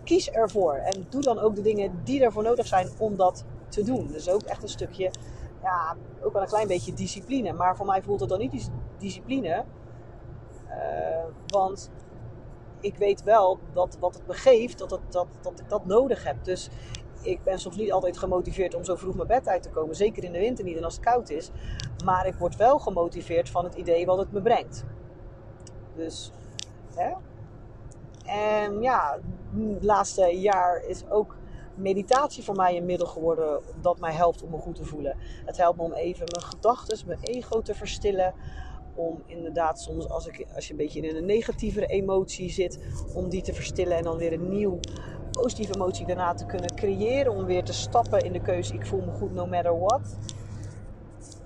kies 0.04 0.32
ervoor. 0.32 0.74
En 0.74 1.06
doe 1.10 1.22
dan 1.22 1.40
ook 1.40 1.56
de 1.56 1.62
dingen 1.62 2.02
die 2.04 2.24
ervoor 2.24 2.44
nodig 2.44 2.68
zijn 2.68 2.90
om 2.98 3.16
dat 3.16 3.46
te 3.68 3.84
doen. 3.84 4.08
Dus 4.08 4.30
ook 4.30 4.42
echt 4.42 4.64
een 4.64 4.70
stukje 4.70 5.12
ja, 5.64 5.96
ook 6.22 6.34
wel 6.34 6.42
een 6.42 6.48
klein 6.48 6.68
beetje 6.68 6.94
discipline. 6.94 7.54
Maar 7.54 7.76
voor 7.76 7.86
mij 7.86 8.02
voelt 8.02 8.20
het 8.20 8.30
dan 8.30 8.40
niet 8.40 8.70
discipline. 8.98 9.64
Uh, 10.70 11.24
want 11.48 11.92
ik 12.80 12.98
weet 12.98 13.24
wel 13.24 13.60
dat 13.74 13.98
wat 14.00 14.14
het 14.14 14.28
me 14.28 14.34
geeft, 14.34 14.78
dat, 14.78 14.92
het, 14.92 15.00
dat, 15.10 15.28
dat 15.42 15.60
ik 15.60 15.70
dat 15.70 15.86
nodig 15.86 16.24
heb. 16.24 16.44
Dus 16.44 16.70
ik 17.22 17.44
ben 17.44 17.60
soms 17.60 17.76
niet 17.76 17.92
altijd 17.92 18.18
gemotiveerd 18.18 18.76
om 18.76 18.84
zo 18.84 18.96
vroeg 18.96 19.16
mijn 19.16 19.28
bed 19.28 19.48
uit 19.48 19.64
te 19.64 19.70
komen. 19.70 19.96
Zeker 19.96 20.24
in 20.24 20.32
de 20.32 20.40
winter 20.40 20.66
niet 20.66 20.78
en 20.78 20.84
als 20.84 20.96
het 20.96 21.04
koud 21.04 21.30
is. 21.30 21.52
Maar 22.06 22.28
ik 22.28 22.36
word 22.36 22.56
wel 22.56 22.80
gemotiveerd 22.80 23.50
van 23.50 23.64
het 23.64 23.76
idee 23.76 24.06
wat 24.06 24.18
het 24.18 24.32
me 24.32 24.42
brengt. 24.42 24.86
Dus, 25.96 26.32
hè? 26.96 27.12
En 28.26 28.82
ja, 28.82 29.20
het 29.74 29.84
laatste 29.84 30.40
jaar 30.40 30.84
is 30.88 31.10
ook 31.10 31.36
meditatie 31.76 32.44
voor 32.44 32.56
mij 32.56 32.78
een 32.78 32.86
middel 32.86 33.08
geworden 33.08 33.62
dat 33.82 34.00
mij 34.00 34.14
helpt 34.14 34.44
om 34.44 34.50
me 34.50 34.58
goed 34.58 34.76
te 34.76 34.86
voelen. 34.86 35.18
Het 35.46 35.58
helpt 35.58 35.78
me 35.78 35.84
om 35.84 35.94
even 35.94 36.26
mijn 36.32 36.46
gedachten, 36.46 37.08
mijn 37.08 37.20
ego 37.22 37.62
te 37.62 37.76
verstillen. 37.76 38.34
Om 38.96 39.24
inderdaad 39.26 39.82
soms 39.82 40.10
als, 40.10 40.28
ik, 40.28 40.48
als 40.56 40.66
je 40.66 40.72
een 40.72 40.78
beetje 40.78 41.02
in 41.02 41.16
een 41.16 41.26
negatievere 41.26 41.86
emotie 41.86 42.50
zit, 42.50 42.80
om 43.14 43.30
die 43.30 43.42
te 43.42 43.54
verstillen 43.54 43.98
en 43.98 44.04
dan 44.04 44.18
weer 44.18 44.34
een 44.34 44.50
nieuw 44.50 44.80
positieve 45.32 45.74
emotie 45.74 46.06
daarna 46.06 46.34
te 46.34 46.46
kunnen 46.46 46.76
creëren. 46.76 47.34
Om 47.34 47.46
weer 47.46 47.64
te 47.64 47.74
stappen 47.74 48.20
in 48.20 48.34
de 48.34 48.42
keuze 48.42 48.74
ik 48.74 48.86
voel 48.86 49.02
me 49.02 49.12
goed 49.12 49.34
no 49.34 49.46
matter 49.46 49.80
what. 49.80 50.18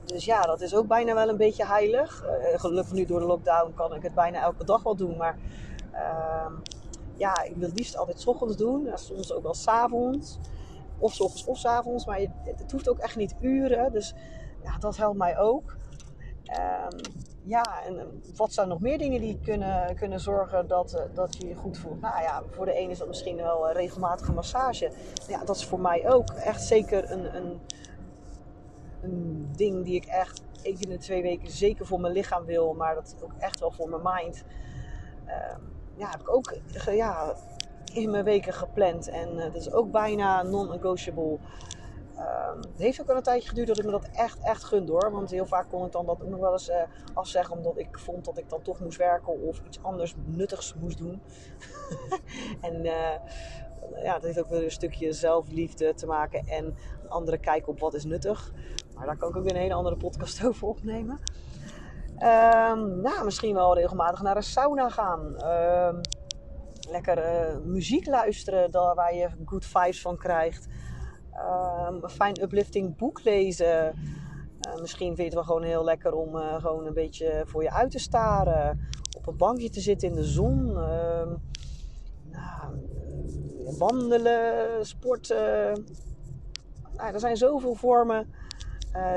Dus 0.07 0.25
ja, 0.25 0.41
dat 0.41 0.61
is 0.61 0.75
ook 0.75 0.87
bijna 0.87 1.13
wel 1.13 1.29
een 1.29 1.37
beetje 1.37 1.65
heilig. 1.65 2.23
Uh, 2.25 2.59
gelukkig 2.59 2.93
nu 2.93 3.05
door 3.05 3.19
de 3.19 3.25
lockdown 3.25 3.73
kan 3.73 3.93
ik 3.93 4.01
het 4.03 4.13
bijna 4.13 4.41
elke 4.41 4.65
dag 4.65 4.83
wel 4.83 4.95
doen. 4.95 5.17
Maar 5.17 5.37
uh, 5.93 6.51
ja, 7.15 7.43
ik 7.43 7.55
wil 7.55 7.67
het 7.67 7.77
liefst 7.77 7.97
altijd 7.97 8.21
s 8.21 8.27
ochtends 8.27 8.55
doen. 8.55 8.89
soms 8.93 9.33
ook 9.33 9.43
wel 9.43 9.53
s 9.53 9.67
avonds. 9.67 10.39
Of 10.99 11.13
s 11.13 11.19
ochtends 11.19 11.45
of 11.45 11.57
s 11.57 11.65
avonds. 11.65 12.05
Maar 12.05 12.19
het, 12.19 12.71
hoeft 12.71 12.89
ook 12.89 12.97
echt 12.99 13.15
niet 13.15 13.35
uren. 13.41 13.91
Dus 13.91 14.13
ja, 14.63 14.77
dat 14.77 14.97
helpt 14.97 15.17
mij 15.17 15.37
ook. 15.37 15.75
Um, 16.91 17.25
ja, 17.47 17.83
en 17.85 18.21
wat 18.35 18.53
zijn 18.53 18.67
nog 18.67 18.79
meer 18.79 18.97
dingen 18.97 19.21
die 19.21 19.39
kunnen, 19.43 19.95
kunnen 19.95 20.19
zorgen 20.19 20.67
dat, 20.67 20.93
eh, 20.93 21.01
dat 21.13 21.37
je 21.37 21.47
je 21.47 21.55
goed 21.55 21.77
voelt? 21.77 22.01
Nou 22.01 22.21
ja, 22.21 22.43
voor 22.49 22.65
de 22.65 22.73
ene 22.73 22.91
is 22.91 22.97
dat 22.97 23.07
misschien 23.07 23.35
wel 23.35 23.71
regelmatige 23.71 24.31
massage. 24.31 24.91
Ja, 25.27 25.43
dat 25.45 25.55
is 25.55 25.65
voor 25.65 25.79
mij 25.79 26.09
ook 26.09 26.29
echt 26.29 26.61
zeker 26.61 27.11
een, 27.11 27.35
een, 27.35 27.59
een 29.01 29.49
ding 29.55 29.85
die 29.85 29.95
ik 29.95 30.05
echt 30.05 30.41
keer 30.75 30.89
in 30.89 30.89
de 30.89 30.97
twee 30.97 31.21
weken 31.21 31.51
zeker 31.51 31.85
voor 31.85 31.99
mijn 31.99 32.13
lichaam 32.13 32.45
wil. 32.45 32.73
Maar 32.73 32.95
dat 32.95 33.15
ook 33.23 33.33
echt 33.39 33.59
wel 33.59 33.71
voor 33.71 33.89
mijn 33.89 34.15
mind. 34.15 34.43
Um, 35.27 35.75
ja, 35.95 36.09
heb 36.09 36.19
ik 36.19 36.29
ook 36.29 36.57
ja, 36.85 37.35
in 37.93 38.11
mijn 38.11 38.23
weken 38.23 38.53
gepland. 38.53 39.09
En 39.09 39.35
uh, 39.35 39.43
dat 39.43 39.55
is 39.55 39.71
ook 39.71 39.91
bijna 39.91 40.43
non-negotiable. 40.43 41.37
Um, 42.17 42.59
het 42.71 42.77
heeft 42.77 43.01
ook 43.01 43.07
wel 43.07 43.15
een 43.15 43.23
tijdje 43.23 43.49
geduurd 43.49 43.67
dat 43.67 43.77
ik 43.77 43.85
me 43.85 43.91
dat 43.91 44.09
echt, 44.13 44.39
echt 44.41 44.63
gun 44.63 44.87
hoor. 44.87 45.11
Want 45.11 45.31
heel 45.31 45.45
vaak 45.45 45.69
kon 45.69 45.85
ik 45.85 45.91
dan 45.91 46.05
dat 46.05 46.27
nog 46.27 46.39
wel 46.39 46.51
eens 46.51 46.69
uh, 46.69 46.75
afzeggen. 47.13 47.55
Omdat 47.55 47.77
ik 47.77 47.99
vond 47.99 48.25
dat 48.25 48.37
ik 48.37 48.49
dan 48.49 48.61
toch 48.61 48.79
moest 48.79 48.97
werken 48.97 49.41
of 49.41 49.61
iets 49.65 49.83
anders 49.83 50.15
nuttigs 50.25 50.73
moest 50.73 50.97
doen. 50.97 51.21
en 52.61 52.85
uh, 52.85 53.15
ja, 54.03 54.13
dat 54.13 54.23
heeft 54.23 54.39
ook 54.39 54.49
weer 54.49 54.63
een 54.63 54.71
stukje 54.71 55.13
zelfliefde 55.13 55.93
te 55.93 56.05
maken. 56.05 56.47
En 56.47 56.65
een 57.03 57.09
andere 57.09 57.37
kijk 57.37 57.67
op 57.67 57.79
wat 57.79 57.93
is 57.93 58.05
nuttig. 58.05 58.51
Maar 58.97 59.05
daar 59.05 59.17
kan 59.17 59.29
ik 59.29 59.35
ook 59.35 59.43
weer 59.43 59.55
een 59.55 59.61
hele 59.61 59.73
andere 59.73 59.97
podcast 59.97 60.43
over 60.45 60.67
opnemen. 60.67 61.19
Um, 62.13 63.01
nou, 63.01 63.23
misschien 63.23 63.55
wel 63.55 63.75
regelmatig 63.75 64.21
naar 64.21 64.35
een 64.35 64.43
sauna 64.43 64.89
gaan. 64.89 65.19
Um, 65.25 66.01
lekker 66.89 67.17
uh, 67.17 67.57
muziek 67.65 68.05
luisteren 68.05 68.71
daar 68.71 68.95
waar 68.95 69.15
je 69.15 69.29
good 69.45 69.65
vibes 69.65 70.01
van 70.01 70.17
krijgt. 70.17 70.67
Um, 71.89 72.03
een 72.03 72.09
fijn 72.09 72.41
uplifting 72.41 72.97
boek 72.97 73.23
lezen. 73.23 73.95
Uh, 74.67 74.81
misschien 74.81 75.07
vind 75.07 75.17
je 75.17 75.23
het 75.23 75.33
wel 75.33 75.43
gewoon 75.43 75.63
heel 75.63 75.83
lekker 75.83 76.13
om 76.13 76.35
uh, 76.35 76.55
gewoon 76.55 76.85
een 76.85 76.93
beetje 76.93 77.43
voor 77.45 77.63
je 77.63 77.71
uit 77.71 77.91
te 77.91 77.99
staren. 77.99 78.89
Op 79.17 79.27
een 79.27 79.37
bankje 79.37 79.69
te 79.69 79.79
zitten 79.79 80.07
in 80.07 80.15
de 80.15 80.23
zon. 80.23 80.73
Nou, 82.31 82.79
wandelen, 83.77 84.85
sporten. 84.85 85.85
Nou, 86.95 87.13
er 87.13 87.19
zijn 87.19 87.37
zoveel 87.37 87.73
vormen 87.75 88.27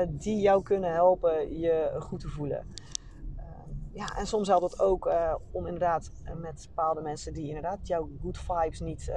die 0.09 0.41
jou 0.41 0.63
kunnen 0.63 0.91
helpen 0.91 1.59
je 1.59 1.95
goed 1.99 2.19
te 2.19 2.27
voelen 2.27 2.65
ja, 3.93 4.17
en 4.17 4.27
soms 4.27 4.47
helpt 4.47 4.71
het 4.71 4.79
ook 4.79 5.05
uh, 5.05 5.35
om 5.51 5.65
inderdaad 5.65 6.11
met 6.35 6.65
bepaalde 6.67 7.01
mensen 7.01 7.33
die 7.33 7.47
inderdaad 7.47 7.87
jouw 7.87 8.09
good 8.21 8.37
vibes 8.37 8.79
niet 8.79 9.11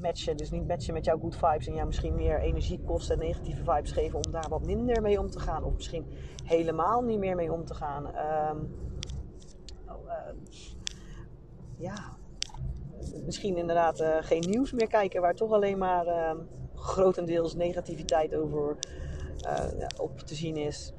matchen. 0.00 0.36
Dus 0.36 0.50
niet 0.50 0.66
matchen 0.66 0.94
met 0.94 1.04
jouw 1.04 1.18
good 1.18 1.36
vibes 1.36 1.66
en 1.66 1.74
jou 1.74 1.86
misschien 1.86 2.14
meer 2.14 2.40
energie 2.40 2.80
kosten 2.84 3.14
en 3.14 3.26
negatieve 3.26 3.64
vibes 3.64 3.92
geven 3.92 4.24
om 4.24 4.30
daar 4.30 4.48
wat 4.48 4.66
minder 4.66 5.02
mee 5.02 5.20
om 5.20 5.30
te 5.30 5.38
gaan. 5.40 5.64
Of 5.64 5.74
misschien 5.74 6.06
helemaal 6.44 7.02
niet 7.02 7.18
meer 7.18 7.36
mee 7.36 7.52
om 7.52 7.64
te 7.64 7.74
gaan. 7.74 8.06
Um, 8.06 8.74
oh, 9.88 10.10
ja, 11.76 11.94
misschien 13.24 13.56
inderdaad 13.56 14.04
geen 14.20 14.44
nieuws 14.48 14.72
meer 14.72 14.88
kijken 14.88 15.20
waar 15.20 15.34
toch 15.34 15.52
alleen 15.52 15.78
maar 15.78 16.06
ehm, 16.06 16.38
grotendeels 16.74 17.54
negativiteit 17.54 18.34
over 18.34 18.76
op 19.96 20.18
te 20.18 20.34
zien 20.34 20.56
is 20.56 20.92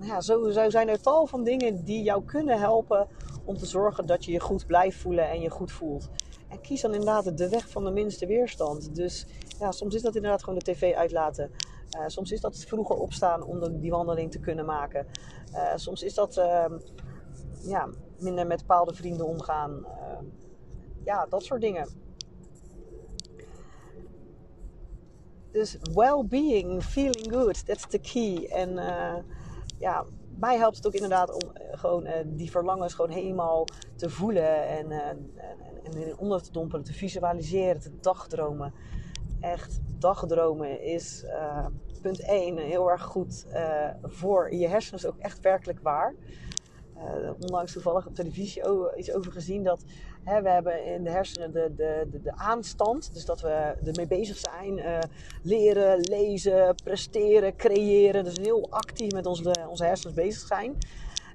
ja, 0.00 0.20
zo, 0.20 0.50
zo 0.50 0.70
zijn 0.70 0.88
er 0.88 1.00
tal 1.00 1.26
van 1.26 1.44
dingen 1.44 1.84
die 1.84 2.02
jou 2.02 2.24
kunnen 2.24 2.58
helpen 2.58 3.08
om 3.44 3.56
te 3.56 3.66
zorgen 3.66 4.06
dat 4.06 4.24
je 4.24 4.32
je 4.32 4.40
goed 4.40 4.66
blijft 4.66 4.96
voelen 4.96 5.30
en 5.30 5.40
je 5.40 5.50
goed 5.50 5.72
voelt. 5.72 6.08
En 6.48 6.60
kies 6.60 6.80
dan 6.80 6.92
inderdaad 6.92 7.38
de 7.38 7.48
weg 7.48 7.68
van 7.68 7.84
de 7.84 7.90
minste 7.90 8.26
weerstand. 8.26 8.94
Dus 8.94 9.26
ja, 9.58 9.70
soms 9.70 9.94
is 9.94 10.02
dat 10.02 10.14
inderdaad 10.14 10.44
gewoon 10.44 10.58
de 10.58 10.72
tv 10.72 10.94
uitlaten. 10.94 11.50
Uh, 11.96 12.02
soms 12.06 12.32
is 12.32 12.40
dat 12.40 12.58
vroeger 12.58 12.96
opstaan 12.96 13.42
om 13.42 13.80
die 13.80 13.90
wandeling 13.90 14.30
te 14.30 14.38
kunnen 14.38 14.64
maken. 14.64 15.06
Soms 15.74 16.02
is 16.02 16.14
dat 16.14 16.36
uh, 16.36 16.64
ja, 17.62 17.88
minder 18.18 18.46
met 18.46 18.58
bepaalde 18.58 18.94
vrienden 18.94 19.26
omgaan. 19.26 19.86
Ehm, 19.86 20.24
ja, 21.04 21.26
dat 21.26 21.44
soort 21.44 21.60
dingen. 21.60 21.88
Dus 25.52 25.76
well-being, 25.94 26.82
feeling 26.82 27.32
good, 27.32 27.66
that's 27.66 27.86
the 27.86 27.98
key. 27.98 28.48
En 28.50 28.78
eh, 28.78 29.22
ja, 29.78 30.04
mij 30.38 30.56
helpt 30.56 30.76
het 30.76 30.86
ook 30.86 30.94
inderdaad 30.94 31.44
om 31.44 31.50
eh, 31.54 31.78
gewoon 31.78 32.06
uh, 32.06 32.12
die 32.26 32.50
verlangens 32.50 32.94
gewoon 32.94 33.10
helemaal 33.10 33.66
te 33.96 34.10
voelen 34.10 34.68
en, 34.68 34.90
uh, 34.90 35.08
en 35.82 36.18
onder 36.18 36.42
te 36.42 36.52
dompelen, 36.52 36.84
te 36.84 36.92
visualiseren, 36.92 37.80
te 37.80 37.92
dagdromen. 38.00 38.72
Echt, 39.40 39.80
dagdromen 39.98 40.82
is 40.82 41.24
punt 42.02 42.20
1 42.20 42.58
heel 42.58 42.90
erg 42.90 43.02
goed 43.02 43.46
voor 44.02 44.54
je 44.54 44.68
hersenen, 44.68 44.98
is 44.98 45.06
ook 45.06 45.18
echt 45.18 45.40
werkelijk 45.40 45.78
waar. 45.82 46.14
Onlangs 47.40 47.72
toevallig 47.72 48.06
op 48.06 48.14
televisie 48.14 48.62
iets 48.96 49.12
over 49.12 49.32
gezien 49.32 49.62
dat 49.62 49.84
hè, 50.24 50.42
we 50.42 50.48
hebben 50.48 50.84
in 50.84 51.04
de 51.04 51.10
hersenen 51.10 51.52
de, 51.52 51.72
de, 51.76 52.08
de, 52.10 52.22
de, 52.22 52.32
aanstand, 52.36 53.14
dus 53.14 53.24
dat 53.24 53.40
we 53.40 53.74
ermee 53.84 54.06
bezig 54.06 54.36
zijn, 54.36 54.80
leren, 55.42 56.00
lezen, 56.00 56.74
presteren, 56.84 57.56
creëren. 57.56 58.24
Dus 58.24 58.36
heel 58.36 58.66
actief 58.70 59.12
met 59.12 59.26
onze, 59.26 59.54
onze 59.68 59.84
hersens 59.84 60.14
bezig 60.14 60.46
zijn. 60.46 60.78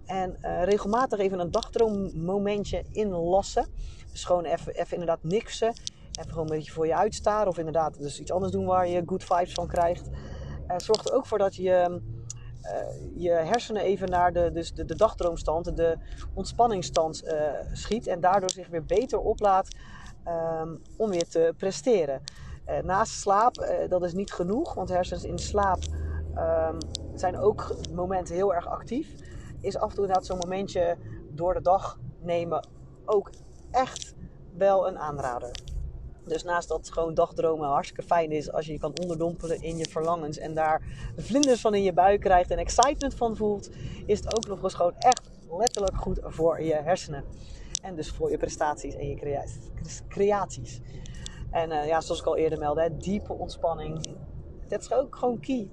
En 0.06 0.38
regelmatig 0.64 1.20
even 1.20 1.40
een 1.40 1.52
dagdroommomentje 1.52 2.84
inlassen. 2.92 3.66
Dus 4.12 4.24
gewoon 4.24 4.46
even, 4.46 4.74
even 4.74 4.92
inderdaad 4.92 5.24
niksen. 5.24 5.74
Even 6.20 6.32
gewoon 6.32 6.50
een 6.52 6.58
beetje 6.58 6.72
voor 6.72 6.88
je 6.88 6.96
uitstaren. 6.96 7.48
Of 7.48 7.58
inderdaad 7.58 7.98
dus 7.98 8.20
iets 8.20 8.32
anders 8.32 8.52
doen 8.52 8.66
waar 8.66 8.88
je 8.88 9.04
good 9.06 9.24
vibes 9.24 9.54
van 9.54 9.68
krijgt. 9.68 10.10
Zorgt 10.78 11.10
er 11.10 11.16
ook 11.16 11.26
voor 11.26 11.38
dat 11.38 11.56
je 11.56 12.02
je 13.16 13.30
hersenen 13.30 13.82
even 13.82 14.10
naar 14.10 14.34
de, 14.34 14.52
dus 14.52 14.74
de, 14.74 14.86
de 14.86 14.96
dagdroomstand, 14.96 15.78
de 15.78 15.98
ontspanningsstand 16.34 17.24
uh, 17.24 17.32
schiet. 17.72 18.08
En 18.08 18.20
daardoor 18.20 18.50
zich 18.50 18.68
weer 18.68 18.86
beter 18.86 19.20
oplaat 19.20 19.76
um, 20.62 20.82
om 20.98 21.10
weer 21.10 21.28
te 21.28 21.54
presteren. 21.58 22.22
Uh, 22.68 22.80
naast 22.80 23.14
slaap, 23.14 23.68
dat 23.90 24.04
is 24.04 24.14
niet 24.14 24.34
genoeg, 24.34 24.74
want 24.74 24.90
hersens 24.90 25.24
in 25.24 25.38
slaap 25.38 25.80
um, 26.36 26.78
zijn 27.14 27.38
ook 27.38 27.76
momenten 27.94 28.36
heel 28.36 28.54
erg 28.54 28.68
actief. 28.68 29.14
Is 29.62 29.78
af 29.78 29.90
en 29.90 29.96
toe 29.96 30.06
inderdaad 30.06 30.26
zo'n 30.26 30.38
momentje 30.38 30.98
door 31.30 31.54
de 31.54 31.62
dag 31.62 32.00
nemen 32.22 32.68
ook 33.06 33.30
echt 33.72 34.16
wel 34.58 34.88
een 34.88 34.98
aanrader. 34.98 35.52
Dus 36.28 36.44
naast 36.44 36.68
dat 36.68 36.92
gewoon 36.92 37.14
dagdromen 37.14 37.68
hartstikke 37.68 38.04
fijn 38.04 38.32
is 38.32 38.52
als 38.52 38.66
je 38.66 38.72
je 38.72 38.80
kan 38.80 39.00
onderdompelen 39.02 39.62
in 39.62 39.78
je 39.78 39.90
verlangens 39.90 40.38
en 40.38 40.54
daar 40.54 40.82
vlinders 41.18 41.62
van 41.62 41.74
in 41.74 41.84
je 41.84 41.94
buik 41.94 42.22
krijgt 42.22 42.52
en 42.52 42.58
excitement 42.58 43.16
van 43.16 43.36
voelt, 43.36 43.70
is 44.06 44.20
het 44.20 44.36
ook 44.36 44.48
nog 44.48 44.64
eens 44.64 44.74
gewoon 44.74 44.96
echt 45.00 45.30
letterlijk 45.58 45.96
goed 45.96 46.20
voor 46.24 46.62
je 46.62 46.74
hersenen. 46.74 47.24
En 47.82 47.96
dus 47.96 48.12
voor 48.12 48.32
je 48.32 48.38
prestaties 48.38 48.96
en 48.96 49.08
je 49.10 49.16
creaties. 50.08 50.82
En 51.52 51.72
uh, 51.72 51.88
ja, 51.88 52.02
zoals 52.02 52.20
ik 52.22 52.28
al 52.28 52.38
eerder 52.38 52.60
meldde, 52.60 52.98
diepe 52.98 53.34
ontspanning. 53.34 54.16
Dat 54.68 54.82
is 54.82 54.92
ook 54.92 55.16
gewoon 55.16 55.40
key. 55.40 55.70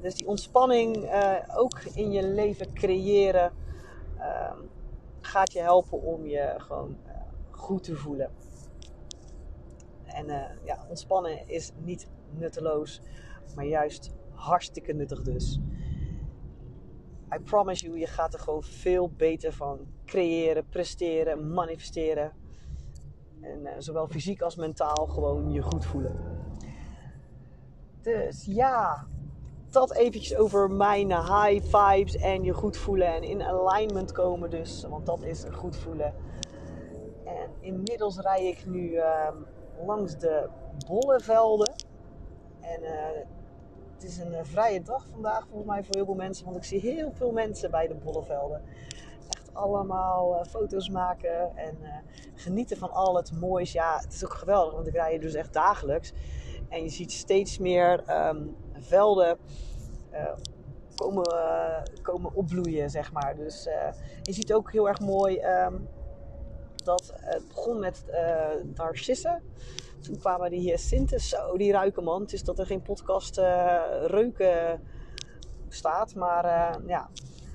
Dus 0.00 0.14
die 0.14 0.26
ontspanning 0.26 0.96
uh, 0.96 1.34
ook 1.54 1.80
in 1.94 2.10
je 2.10 2.22
leven 2.22 2.72
creëren 2.72 3.52
uh, 4.18 4.52
gaat 5.20 5.52
je 5.52 5.60
helpen 5.60 6.02
om 6.02 6.26
je 6.26 6.54
gewoon 6.56 6.96
uh, 7.06 7.12
goed 7.50 7.82
te 7.82 7.96
voelen. 7.96 8.30
En 10.14 10.28
uh, 10.28 10.64
ja, 10.64 10.84
ontspannen 10.88 11.48
is 11.48 11.72
niet 11.84 12.08
nutteloos, 12.30 13.00
maar 13.54 13.64
juist 13.64 14.12
hartstikke 14.32 14.92
nuttig 14.92 15.22
dus. 15.22 15.60
I 17.34 17.38
promise 17.38 17.86
you, 17.86 17.98
je 17.98 18.06
gaat 18.06 18.34
er 18.34 18.40
gewoon 18.40 18.62
veel 18.62 19.10
beter 19.16 19.52
van 19.52 19.78
creëren, 20.04 20.68
presteren, 20.68 21.52
manifesteren. 21.52 22.32
En 23.40 23.60
uh, 23.60 23.70
zowel 23.78 24.08
fysiek 24.08 24.42
als 24.42 24.56
mentaal 24.56 25.06
gewoon 25.06 25.52
je 25.52 25.62
goed 25.62 25.84
voelen. 25.84 26.16
Dus 28.02 28.44
ja, 28.44 29.06
dat 29.70 29.94
eventjes 29.94 30.36
over 30.36 30.70
mijn 30.70 31.08
high 31.08 31.76
vibes 31.76 32.16
en 32.16 32.42
je 32.42 32.52
goed 32.52 32.76
voelen 32.76 33.14
en 33.14 33.22
in 33.22 33.42
alignment 33.42 34.12
komen 34.12 34.50
dus. 34.50 34.84
Want 34.88 35.06
dat 35.06 35.22
is 35.22 35.44
goed 35.50 35.76
voelen. 35.76 36.14
En 37.24 37.50
inmiddels 37.60 38.18
rij 38.18 38.46
ik 38.46 38.66
nu 38.66 38.90
uh, 38.90 39.28
langs 39.86 40.18
de 40.18 40.48
bollevelden. 40.86 41.72
En 42.60 42.82
uh, 42.82 42.90
het 43.94 44.02
is 44.02 44.18
een 44.18 44.32
uh, 44.32 44.38
vrije 44.42 44.82
dag 44.82 45.06
vandaag 45.10 45.46
volgens 45.46 45.68
mij 45.70 45.84
voor 45.84 45.94
heel 45.94 46.04
veel 46.04 46.14
mensen. 46.14 46.44
Want 46.44 46.56
ik 46.56 46.64
zie 46.64 46.80
heel 46.80 47.12
veel 47.12 47.32
mensen 47.32 47.70
bij 47.70 47.86
de 47.86 47.94
bollevelden. 47.94 48.62
Echt 49.28 49.54
allemaal 49.54 50.34
uh, 50.34 50.44
foto's 50.44 50.88
maken 50.88 51.56
en 51.56 51.76
genieten 52.34 52.76
van 52.76 52.90
al 52.90 53.16
het 53.16 53.32
moois. 53.32 53.72
Ja, 53.72 53.98
het 54.00 54.12
is 54.12 54.24
ook 54.24 54.34
geweldig, 54.34 54.74
want 54.74 54.86
ik 54.86 54.94
rij 54.94 55.10
hier 55.10 55.20
dus 55.20 55.34
echt 55.34 55.52
dagelijks. 55.52 56.12
En 56.68 56.82
je 56.82 56.88
ziet 56.88 57.12
steeds 57.12 57.58
meer 57.58 58.26
um, 58.28 58.56
velden 58.72 59.38
komen, 60.94 61.26
komen 62.02 62.34
opbloeien, 62.34 62.90
zeg 62.90 63.12
maar. 63.12 63.36
Dus 63.36 63.68
je 64.22 64.32
ziet 64.32 64.52
ook 64.52 64.72
heel 64.72 64.88
erg 64.88 65.00
mooi... 65.00 65.40
Um, 65.40 65.88
dat 66.84 67.12
het 67.14 67.48
begon 67.48 67.78
met 67.78 68.04
uh, 68.08 68.48
narcissen. 68.74 69.42
Toen 70.00 70.18
kwamen 70.18 70.50
die 70.50 70.60
hyacinten. 70.60 71.20
Zo, 71.20 71.56
die 71.56 71.72
ruiken 71.72 72.04
man. 72.04 72.22
Het 72.22 72.32
is 72.32 72.44
dat 72.44 72.58
er 72.58 72.66
geen 72.66 72.82
podcast 72.82 73.38
uh, 73.38 73.82
reuken 74.06 74.80
staat. 75.68 76.14
Maar 76.14 76.44
ja, 76.86 77.10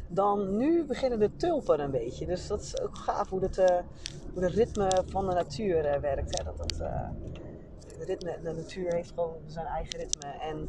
dan 0.07 0.57
nu 0.57 0.85
beginnen 0.85 1.19
de 1.19 1.35
tulpen 1.35 1.79
een 1.79 1.91
beetje. 1.91 2.25
Dus 2.25 2.47
dat 2.47 2.61
is 2.61 2.81
ook 2.81 2.97
gaaf 2.97 3.29
hoe, 3.29 3.41
het, 3.41 3.55
hoe 4.33 4.47
ritme 4.47 5.03
van 5.05 5.27
de 5.29 5.33
natuur 5.33 6.01
werkt. 6.01 6.37
Hè? 6.37 6.43
Dat, 6.43 6.57
dat, 6.57 6.77
de, 7.97 8.05
ritme, 8.05 8.39
de 8.43 8.51
natuur 8.51 8.93
heeft 8.93 9.09
gewoon 9.09 9.37
zijn 9.45 9.65
eigen 9.65 9.99
ritme. 9.99 10.29
En 10.29 10.67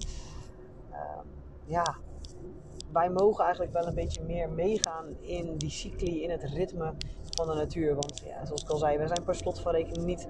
ja, 1.64 1.96
wij 2.92 3.10
mogen 3.10 3.44
eigenlijk 3.44 3.72
wel 3.72 3.86
een 3.86 3.94
beetje 3.94 4.22
meer 4.22 4.50
meegaan 4.50 5.16
in 5.20 5.56
die 5.56 5.70
cycli, 5.70 6.22
in 6.22 6.30
het 6.30 6.42
ritme 6.42 6.94
van 7.36 7.46
de 7.46 7.54
natuur. 7.54 7.94
Want 7.94 8.22
ja, 8.24 8.44
zoals 8.44 8.62
ik 8.62 8.68
al 8.68 8.78
zei, 8.78 8.98
we 8.98 9.06
zijn 9.06 9.24
per 9.24 9.34
slot 9.34 9.60
van 9.60 9.72
rekening 9.72 10.06
niet 10.06 10.28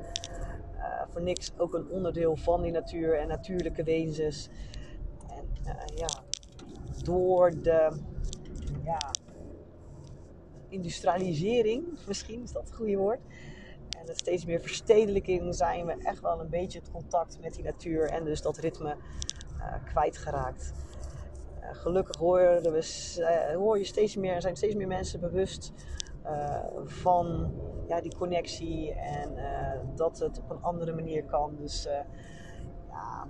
uh, 0.76 1.02
voor 1.10 1.22
niks 1.22 1.52
ook 1.56 1.74
een 1.74 1.88
onderdeel 1.88 2.36
van 2.36 2.62
die 2.62 2.72
natuur 2.72 3.18
en 3.18 3.28
natuurlijke 3.28 3.82
wezens. 3.82 4.48
En 5.28 5.44
uh, 5.64 5.96
ja, 5.96 6.08
door 7.02 7.62
de 7.62 8.00
ja, 8.84 9.10
industrialisering, 10.68 11.84
misschien 12.06 12.42
is 12.42 12.52
dat 12.52 12.62
het 12.62 12.74
goede 12.74 12.96
woord. 12.96 13.20
En 14.00 14.06
het 14.06 14.18
steeds 14.18 14.44
meer 14.44 14.60
verstedelijking 14.60 15.54
zijn 15.54 15.86
we 15.86 15.96
echt 16.02 16.20
wel 16.20 16.40
een 16.40 16.50
beetje 16.50 16.78
het 16.78 16.90
contact 16.90 17.38
met 17.40 17.54
die 17.54 17.64
natuur 17.64 18.08
en 18.08 18.24
dus 18.24 18.42
dat 18.42 18.56
ritme 18.56 18.96
uh, 19.58 19.74
kwijtgeraakt. 19.84 20.72
Gelukkig 21.72 22.16
hoor, 22.16 22.38
we, 22.62 23.52
hoor 23.56 23.78
je 23.78 23.84
steeds 23.84 24.16
meer, 24.16 24.40
zijn 24.40 24.56
steeds 24.56 24.74
meer 24.74 24.86
mensen 24.86 25.20
bewust 25.20 25.72
uh, 26.24 26.64
van 26.84 27.54
ja, 27.88 28.00
die 28.00 28.14
connectie 28.16 28.92
en 28.92 29.32
uh, 29.36 29.96
dat 29.96 30.18
het 30.18 30.38
op 30.38 30.50
een 30.50 30.62
andere 30.62 30.92
manier 30.92 31.24
kan. 31.24 31.56
Dus 31.56 31.88
ja, 32.88 33.26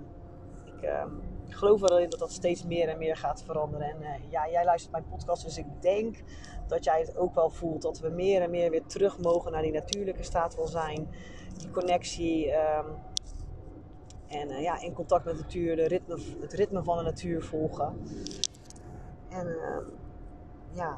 ik 0.65 0.81
ehm, 0.81 1.09
geloof 1.47 1.79
wel 1.79 2.09
dat 2.09 2.19
dat 2.19 2.31
steeds 2.31 2.65
meer 2.65 2.89
en 2.89 2.97
meer 2.97 3.17
gaat 3.17 3.43
veranderen. 3.43 3.87
En 3.87 4.21
ja, 4.29 4.49
jij 4.49 4.65
luistert 4.65 4.91
mijn 4.91 5.07
podcast, 5.09 5.43
dus 5.43 5.57
ik 5.57 5.81
denk 5.81 6.23
dat 6.67 6.83
jij 6.83 6.99
het 6.99 7.17
ook 7.17 7.35
wel 7.35 7.49
voelt. 7.49 7.81
Dat 7.81 7.99
we 7.99 8.09
meer 8.09 8.41
en 8.41 8.49
meer 8.49 8.69
weer 8.69 8.85
terug 8.85 9.19
mogen 9.19 9.51
naar 9.51 9.61
die 9.61 9.71
natuurlijke 9.71 10.23
staat 10.23 10.55
van 10.55 10.67
zijn. 10.67 11.07
Die 11.57 11.69
connectie. 11.69 12.51
En 14.27 14.61
ja, 14.61 14.81
in 14.81 14.93
contact 14.93 15.25
met 15.25 15.35
de 15.35 15.41
natuur, 15.41 15.75
de 15.75 15.87
ritme, 15.87 16.19
het 16.39 16.53
ritme 16.53 16.83
van 16.83 16.97
de 16.97 17.03
natuur 17.03 17.43
volgen. 17.43 18.01
En 19.29 19.47
ehm, 19.47 19.83
ja, 20.71 20.97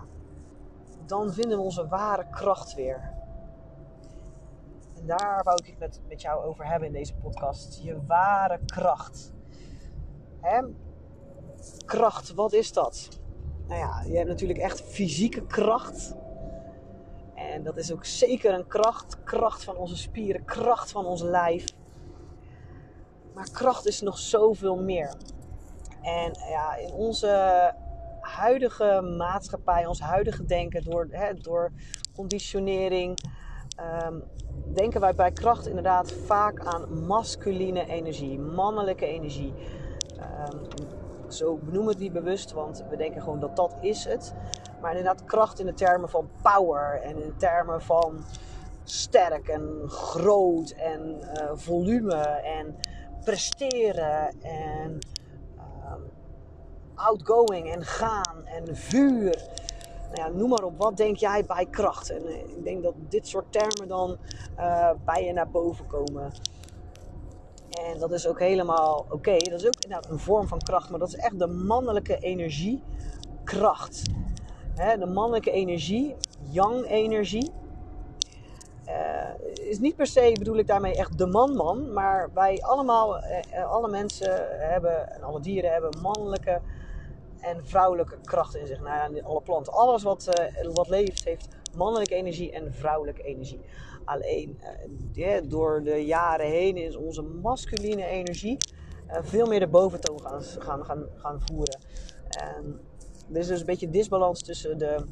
dan 1.06 1.34
vinden 1.34 1.58
we 1.58 1.64
onze 1.64 1.88
ware 1.88 2.30
kracht 2.30 2.74
weer. 2.74 3.14
En 4.96 5.06
daar 5.06 5.44
wou 5.44 5.58
ik 5.64 5.66
het 5.66 5.80
met, 5.80 6.02
met 6.08 6.22
jou 6.22 6.44
over 6.44 6.68
hebben 6.68 6.88
in 6.88 6.94
deze 6.94 7.16
podcast. 7.16 7.80
Je 7.84 8.06
ware 8.06 8.60
kracht. 8.66 9.34
Hè? 10.42 10.62
Kracht, 11.86 12.34
wat 12.34 12.54
is 12.54 12.74
dat? 12.74 13.20
Nou 13.68 13.80
ja, 13.80 14.02
je 14.06 14.16
hebt 14.16 14.30
natuurlijk 14.30 14.60
echt 14.60 14.82
fysieke 14.82 15.46
kracht. 15.46 16.16
En 17.36 17.64
dat 17.64 17.78
is 17.78 17.94
ook 17.94 18.06
zeker 18.06 18.54
een 18.54 18.68
kracht. 18.68 19.24
Kracht 19.24 19.64
van 19.64 19.76
onze 19.76 19.98
spieren, 19.98 20.46
kracht 20.46 20.92
van 20.92 21.06
ons 21.06 21.22
lijf. 21.22 21.66
Maar 23.40 23.52
kracht 23.52 23.88
is 23.88 24.02
nog 24.02 24.18
zoveel 24.18 24.76
meer. 24.76 25.14
En 26.02 26.32
ja, 26.50 26.76
in 26.76 26.92
onze 26.92 27.74
huidige 28.22 29.16
maatschappij, 29.18 29.86
ons 29.86 30.00
huidige 30.00 30.46
denken, 30.46 30.84
door, 30.84 31.08
hè, 31.10 31.34
door 31.34 31.72
conditionering, 32.16 33.20
um, 34.08 34.24
denken 34.74 35.02
wij 35.02 35.16
bij 35.16 35.32
kracht 35.32 35.68
inderdaad 35.68 36.12
vaak 36.12 36.60
aan 36.60 37.06
masculine 37.06 37.86
energie, 37.86 38.40
mannelijke 38.40 39.06
energie. 39.06 39.54
Um, 40.52 40.62
zo 41.32 41.56
benoemen 41.56 41.86
we 41.86 41.92
het 41.92 42.00
niet 42.00 42.14
bewust, 42.14 42.52
want 42.52 42.84
we 42.90 42.96
denken 42.96 43.22
gewoon 43.22 43.40
dat 43.40 43.56
dat 43.56 43.78
is 43.82 44.06
het. 44.06 44.34
Maar 44.82 44.92
inderdaad 44.92 45.26
kracht 45.26 45.60
in 45.60 45.66
de 45.66 45.74
termen 45.74 46.10
van 46.10 46.30
power 46.42 47.02
en 47.02 47.24
in 47.24 47.34
termen 47.38 47.82
van 47.82 48.24
sterk 48.84 49.48
en 49.48 49.84
groot 49.88 50.70
en 50.70 51.20
uh, 51.22 51.52
volume 51.54 52.16
en 52.44 52.76
presteren 53.24 54.42
en 54.42 55.00
outgoing 57.00 57.72
en 57.72 57.86
gaan 57.86 58.46
en 58.46 58.76
vuur. 58.76 59.48
Nou 60.12 60.22
ja, 60.22 60.38
noem 60.38 60.50
maar 60.50 60.64
op, 60.64 60.78
wat 60.78 60.98
denk 60.98 61.18
jij 61.18 61.46
bij 61.46 61.66
kracht? 61.66 62.10
En 62.10 62.26
eh, 62.26 62.40
ik 62.40 62.64
denk 62.64 62.84
dat 62.84 62.94
dit 63.10 63.28
soort 63.28 63.52
termen 63.52 63.88
dan 63.88 64.18
uh, 64.58 64.92
bij 65.06 65.26
je 65.26 65.34
naar 65.34 65.50
boven 65.50 65.88
komen. 65.88 66.32
En 67.70 68.00
dat 68.00 68.12
is 68.12 68.28
ook 68.28 68.40
helemaal 68.40 69.06
oké. 69.10 69.38
Dat 69.38 69.60
is 69.60 69.66
ook 69.66 69.80
inderdaad 69.80 70.12
een 70.12 70.20
vorm 70.20 70.48
van 70.48 70.60
kracht, 70.60 70.90
maar 70.90 71.00
dat 71.00 71.08
is 71.08 71.16
echt 71.16 71.40
de 71.40 71.48
mannelijke 71.48 72.18
energie, 72.18 72.84
kracht. 73.44 74.02
de 74.76 75.06
mannelijke 75.06 75.52
energie, 75.52 76.16
yang-energie. 76.50 77.52
Uh, 78.90 79.68
is 79.70 79.80
niet 79.80 79.96
per 79.96 80.08
se, 80.08 80.36
bedoel 80.38 80.58
ik 80.58 80.68
daarmee 80.68 80.96
echt 80.96 81.18
de 81.18 81.26
man-man, 81.26 81.94
maar 81.94 82.30
wij 82.34 82.62
allemaal, 82.62 83.18
uh, 83.18 83.72
alle 83.72 83.90
mensen 83.90 84.48
hebben 84.60 85.14
en 85.14 85.24
alle 85.24 85.40
dieren 85.40 85.72
hebben 85.72 86.02
mannelijke 86.02 86.62
en 87.40 87.66
vrouwelijke 87.66 88.18
kracht 88.24 88.56
in 88.56 88.68
zich. 88.68 88.82
Nou 88.82 89.16
ja, 89.16 89.22
alle 89.22 89.42
planten, 89.42 89.74
alles 89.74 90.04
wat, 90.04 90.30
wat 90.74 90.90
leeft 90.90 91.24
heeft 91.26 91.48
mannelijke 91.76 92.16
energie 92.16 92.52
en 92.52 92.74
vrouwelijke 92.74 93.24
energie. 93.24 93.62
Alleen 94.06 94.60
door 95.44 95.84
de 95.84 96.06
jaren 96.06 96.48
heen 96.48 96.78
is 96.78 96.96
onze 96.96 97.22
masculine 97.22 98.06
energie 98.06 98.58
veel 99.08 99.46
meer 99.46 99.60
de 99.60 99.68
boventoon 99.68 100.22
gaan, 100.22 100.42
gaan, 100.42 100.86
gaan, 100.86 101.06
gaan 101.16 101.42
voeren. 101.42 101.80
En 102.30 102.80
er 103.32 103.40
is 103.40 103.48
dus 103.48 103.60
een 103.60 103.66
beetje 103.66 103.90
disbalans 103.90 104.44
tussen 104.44 104.78
de, 104.78 105.06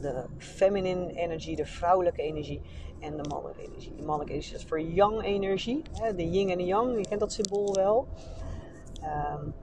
de 0.00 0.24
feminine 0.38 1.12
energie, 1.12 1.56
de 1.56 1.66
vrouwelijke 1.66 2.22
energie 2.22 2.60
en 3.02 3.16
de 3.16 3.28
mannelijke 3.28 3.62
energie. 3.62 3.94
De 3.96 4.02
mannelijke 4.02 4.32
energie 4.32 4.54
is 4.54 4.64
voor 4.64 4.80
yang 4.80 5.22
energie, 5.22 5.82
de 6.16 6.30
yin 6.30 6.50
en 6.50 6.58
de 6.58 6.64
yang, 6.64 6.96
je 6.96 7.08
kent 7.08 7.20
dat 7.20 7.32
symbool 7.32 7.74
wel. 7.74 8.06
Um, 9.02 9.54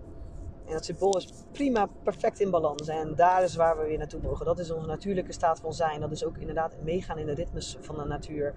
en 0.70 0.76
dat 0.76 0.86
symbool 0.86 1.18
is 1.18 1.28
prima, 1.52 1.88
perfect 2.04 2.40
in 2.40 2.50
balans. 2.50 2.88
En 2.88 3.16
daar 3.16 3.44
is 3.44 3.56
waar 3.56 3.78
we 3.78 3.86
weer 3.86 3.98
naartoe 3.98 4.22
mogen. 4.22 4.46
Dat 4.46 4.60
is 4.60 4.72
onze 4.72 4.88
natuurlijke 4.88 5.34
staat 5.34 5.60
van 5.60 5.74
zijn. 5.74 6.00
Dat 6.00 6.12
is 6.12 6.26
ook 6.26 6.38
inderdaad 6.38 6.74
meegaan 6.84 7.18
in 7.18 7.26
de 7.26 7.34
ritmes 7.34 7.78
van 7.80 7.96
de 7.96 8.04
natuur. 8.04 8.54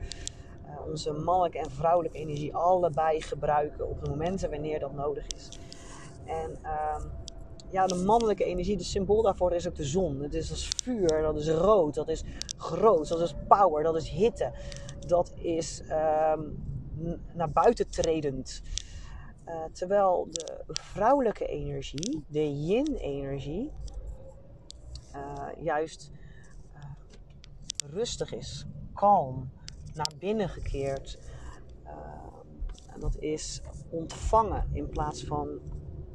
Uh, 0.67 0.87
onze 0.87 1.13
mannelijke 1.13 1.59
en 1.59 1.71
vrouwelijke 1.71 2.19
energie 2.19 2.55
allebei 2.55 3.23
gebruiken 3.23 3.89
op 3.89 4.05
de 4.05 4.11
momenten 4.11 4.51
wanneer 4.51 4.79
dat 4.79 4.93
nodig 4.93 5.27
is. 5.27 5.59
En 6.27 6.59
uh, 6.63 6.97
ja, 7.73 7.87
de 7.87 7.95
mannelijke 7.95 8.45
energie, 8.45 8.77
de 8.77 8.85
symbool 8.85 9.23
daarvoor 9.23 9.53
is 9.53 9.69
ook 9.69 9.75
de 9.75 9.85
zon. 9.85 10.21
Het 10.21 10.35
is 10.35 10.51
als 10.51 10.69
vuur, 10.83 11.23
dat 11.23 11.37
is 11.37 11.49
rood, 11.49 11.95
dat 11.95 12.09
is 12.09 12.25
groot, 12.57 13.09
dat 13.09 13.21
is 13.21 13.35
power, 13.49 13.83
dat 13.83 13.97
is 13.97 14.09
hitte. 14.09 14.53
Dat 15.07 15.33
is 15.37 15.83
uh, 15.89 16.39
naar 17.33 17.51
buiten 17.53 17.91
tredend. 17.91 18.63
Uh, 19.47 19.65
terwijl 19.73 20.29
de 20.31 20.63
vrouwelijke 20.67 21.47
energie, 21.47 22.25
de 22.29 22.65
yin-energie, 22.65 23.71
uh, 25.15 25.65
juist 25.65 26.11
uh, 26.75 26.83
rustig 27.91 28.33
is, 28.33 28.67
kalm, 28.95 29.51
naar 29.95 30.13
binnen 30.19 30.49
gekeerd. 30.49 31.19
en 32.93 33.01
dat 33.01 33.17
is 33.17 33.61
ontvangen 33.91 34.69
in 34.73 34.89
plaats 34.89 35.25
van 35.25 35.61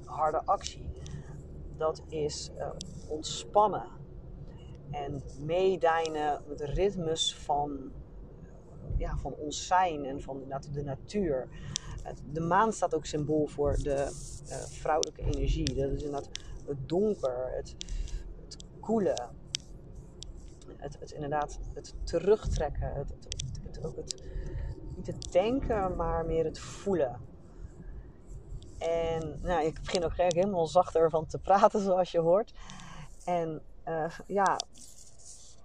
harde 0.05 0.41
actie 0.45 0.86
dat 1.77 2.01
is 2.07 2.51
uh, 2.57 2.69
ontspannen 3.07 3.85
en 4.91 5.23
meedijnen 5.45 6.41
met 6.47 6.57
de 6.57 6.65
ritmes 6.65 7.35
van, 7.35 7.91
ja, 8.97 9.17
van 9.17 9.33
ons 9.33 9.67
zijn 9.67 10.05
en 10.05 10.21
van 10.21 10.43
de 10.71 10.83
natuur. 10.83 11.47
De 12.31 12.41
maan 12.41 12.73
staat 12.73 12.95
ook 12.95 13.05
symbool 13.05 13.47
voor 13.47 13.77
de 13.77 13.95
uh, 14.49 14.55
vrouwelijke 14.55 15.21
energie. 15.21 15.73
Dat 15.73 15.91
is 15.91 16.03
inderdaad 16.03 16.29
het 16.65 16.89
donker, 16.89 17.51
het, 17.55 17.75
het 18.43 18.57
koele, 18.79 19.15
het, 20.77 20.99
het, 20.99 21.11
inderdaad 21.11 21.59
het 21.73 21.93
terugtrekken, 22.03 22.93
het, 22.93 23.09
het, 23.09 23.35
het, 23.63 23.85
ook 23.85 23.95
het, 23.95 24.23
niet 24.95 25.07
het 25.07 25.31
denken, 25.31 25.95
maar 25.95 26.25
meer 26.25 26.45
het 26.45 26.59
voelen. 26.59 27.26
En 28.77 29.39
nou, 29.41 29.65
ik 29.65 29.81
begin 29.83 30.03
ook 30.03 30.13
helemaal 30.15 30.67
zachter 30.67 31.09
van 31.09 31.25
te 31.25 31.39
praten, 31.39 31.81
zoals 31.89 32.11
je 32.11 32.19
hoort. 32.19 32.53
En 33.25 33.61
uh, 33.87 34.11
ja, 34.27 34.57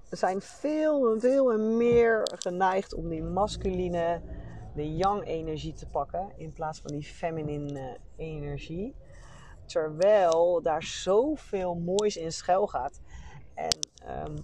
we 0.08 0.16
zijn 0.16 0.40
veel 0.40 1.12
en 1.12 1.20
veel 1.20 1.58
meer 1.58 2.28
geneigd 2.38 2.94
om 2.94 3.08
die 3.08 3.22
masculine, 3.22 4.20
de 4.74 4.96
yang-energie 4.96 5.72
te 5.72 5.86
pakken 5.86 6.32
in 6.36 6.52
plaats 6.52 6.80
van 6.80 6.90
die 6.90 7.02
feminine 7.02 7.98
energie. 8.16 8.94
Terwijl 9.66 10.62
daar 10.62 10.82
zoveel 10.82 11.74
moois 11.74 12.16
in 12.16 12.32
schuil 12.32 12.66
gaat. 12.66 13.00
En 13.54 13.78
um, 14.26 14.34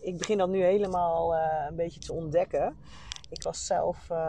ik 0.00 0.18
begin 0.18 0.38
dat 0.38 0.48
nu 0.48 0.62
helemaal 0.62 1.34
uh, 1.34 1.66
een 1.68 1.76
beetje 1.76 2.00
te 2.00 2.12
ontdekken. 2.12 2.76
Ik 3.30 3.42
was 3.42 3.66
zelf. 3.66 4.08
Uh, 4.10 4.26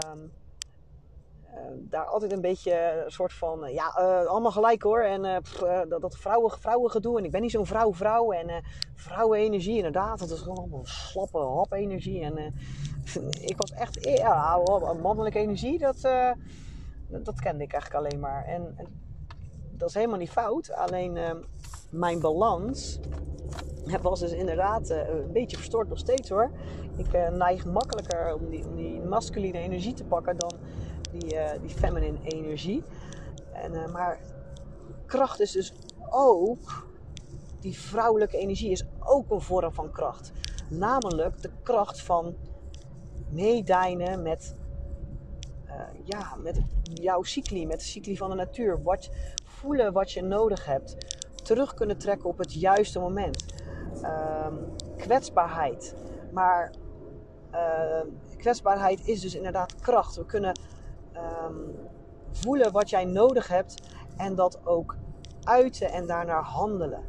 daar 1.80 2.06
altijd 2.06 2.32
een 2.32 2.42
beetje 2.42 3.04
een 3.06 3.12
soort 3.12 3.34
van, 3.34 3.66
uh, 3.66 3.74
ja, 3.74 3.88
allemaal 4.28 4.52
gelijk 4.52 4.82
hoor. 4.84 5.02
En 5.02 5.42
pff, 5.42 5.60
dat, 5.90 6.02
dat 6.02 6.18
vrouwen, 6.18 6.92
gedoe. 6.92 7.18
En 7.18 7.26
ik 7.26 7.32
ben 7.32 7.42
niet 7.42 7.52
zo'n 7.52 7.66
vrouw-vrouw. 7.66 8.32
En 8.32 8.64
vrouwenenergie, 8.96 9.76
inderdaad. 9.76 10.20
Dat 10.20 10.30
is 10.30 10.40
gewoon 10.40 10.58
allemaal 10.58 10.86
slappe 10.86 11.38
hap-energie. 11.38 12.22
En 12.22 12.54
ik 13.52 13.58
was 13.58 13.72
echt, 13.72 14.04
ja, 14.04 14.62
mannelijke 15.02 15.40
energie, 15.40 15.78
dat, 15.78 16.02
dat 17.08 17.40
kende 17.40 17.64
ik 17.64 17.74
eigenlijk 17.74 18.06
alleen 18.06 18.20
maar. 18.20 18.46
En, 18.46 18.74
en 18.78 18.88
dat 19.72 19.90
is 19.90 19.96
helemaal 19.96 20.20
niet 20.20 20.32
fout. 20.32 20.72
Alleen 20.72 21.18
mijn 21.90 22.20
balans 22.20 23.00
was 24.02 24.20
dus 24.20 24.32
inderdaad 24.32 24.90
een 24.90 25.32
beetje 25.32 25.58
verstoord 25.58 25.90
nog 25.90 25.98
steeds 25.98 26.30
hoor. 26.30 26.52
Ik 26.98 27.32
neig 27.32 27.66
makkelijker 27.66 28.36
om 28.36 28.50
die, 28.50 28.66
om 28.66 28.76
die 28.76 29.02
masculine 29.02 29.58
energie 29.58 29.94
te 29.94 30.04
pakken 30.04 30.38
dan 30.38 30.52
die, 31.20 31.34
uh, 31.34 31.52
die 31.62 31.70
feminine 31.70 32.18
energie. 32.24 32.84
En, 33.54 33.74
uh, 33.74 33.92
maar 33.92 34.20
kracht 35.06 35.40
is 35.40 35.52
dus 35.52 35.74
ook, 36.10 36.88
die 37.60 37.80
vrouwelijke 37.80 38.38
energie 38.38 38.72
is 38.72 38.86
ook 39.00 39.32
een 39.32 39.42
vorm 39.42 39.74
van 39.74 39.92
kracht. 39.92 40.32
Namelijk 40.70 41.42
de 41.42 41.50
kracht 41.64 42.02
van 42.02 42.36
meedijnen 43.30 44.22
met, 44.22 44.56
uh, 45.66 45.74
ja, 46.04 46.36
met 46.36 46.62
jouw 46.84 47.24
cycli, 47.24 47.68
met 47.68 47.80
de 47.80 47.86
cycli 47.86 48.18
van 48.18 48.30
de 48.30 48.36
natuur. 48.36 48.84
Wat, 48.84 49.10
voelen 49.44 49.94
wat 49.94 50.12
je 50.12 50.22
nodig 50.22 50.66
hebt. 50.66 50.96
Terug 51.44 51.74
kunnen 51.74 51.98
trekken 51.98 52.30
op 52.30 52.38
het 52.38 52.54
juiste 52.54 53.00
moment. 53.00 53.46
Ehm, 54.02 54.54
kwetsbaarheid. 54.98 55.96
Maar 56.32 56.72
kwetsbaarheid 58.38 59.08
is 59.08 59.22
dus 59.22 59.36
inderdaad 59.36 59.76
kracht. 59.76 60.16
We 60.16 60.26
kunnen 60.26 60.60
um, 61.16 61.76
voelen 62.32 62.72
wat 62.72 62.90
jij 62.90 63.06
nodig 63.06 63.48
hebt 63.48 63.96
en 64.18 64.36
dat 64.36 64.66
ook 64.66 64.96
uiten 65.44 65.92
en 65.92 66.08
daarnaar 66.08 66.44
handelen. 66.44 67.04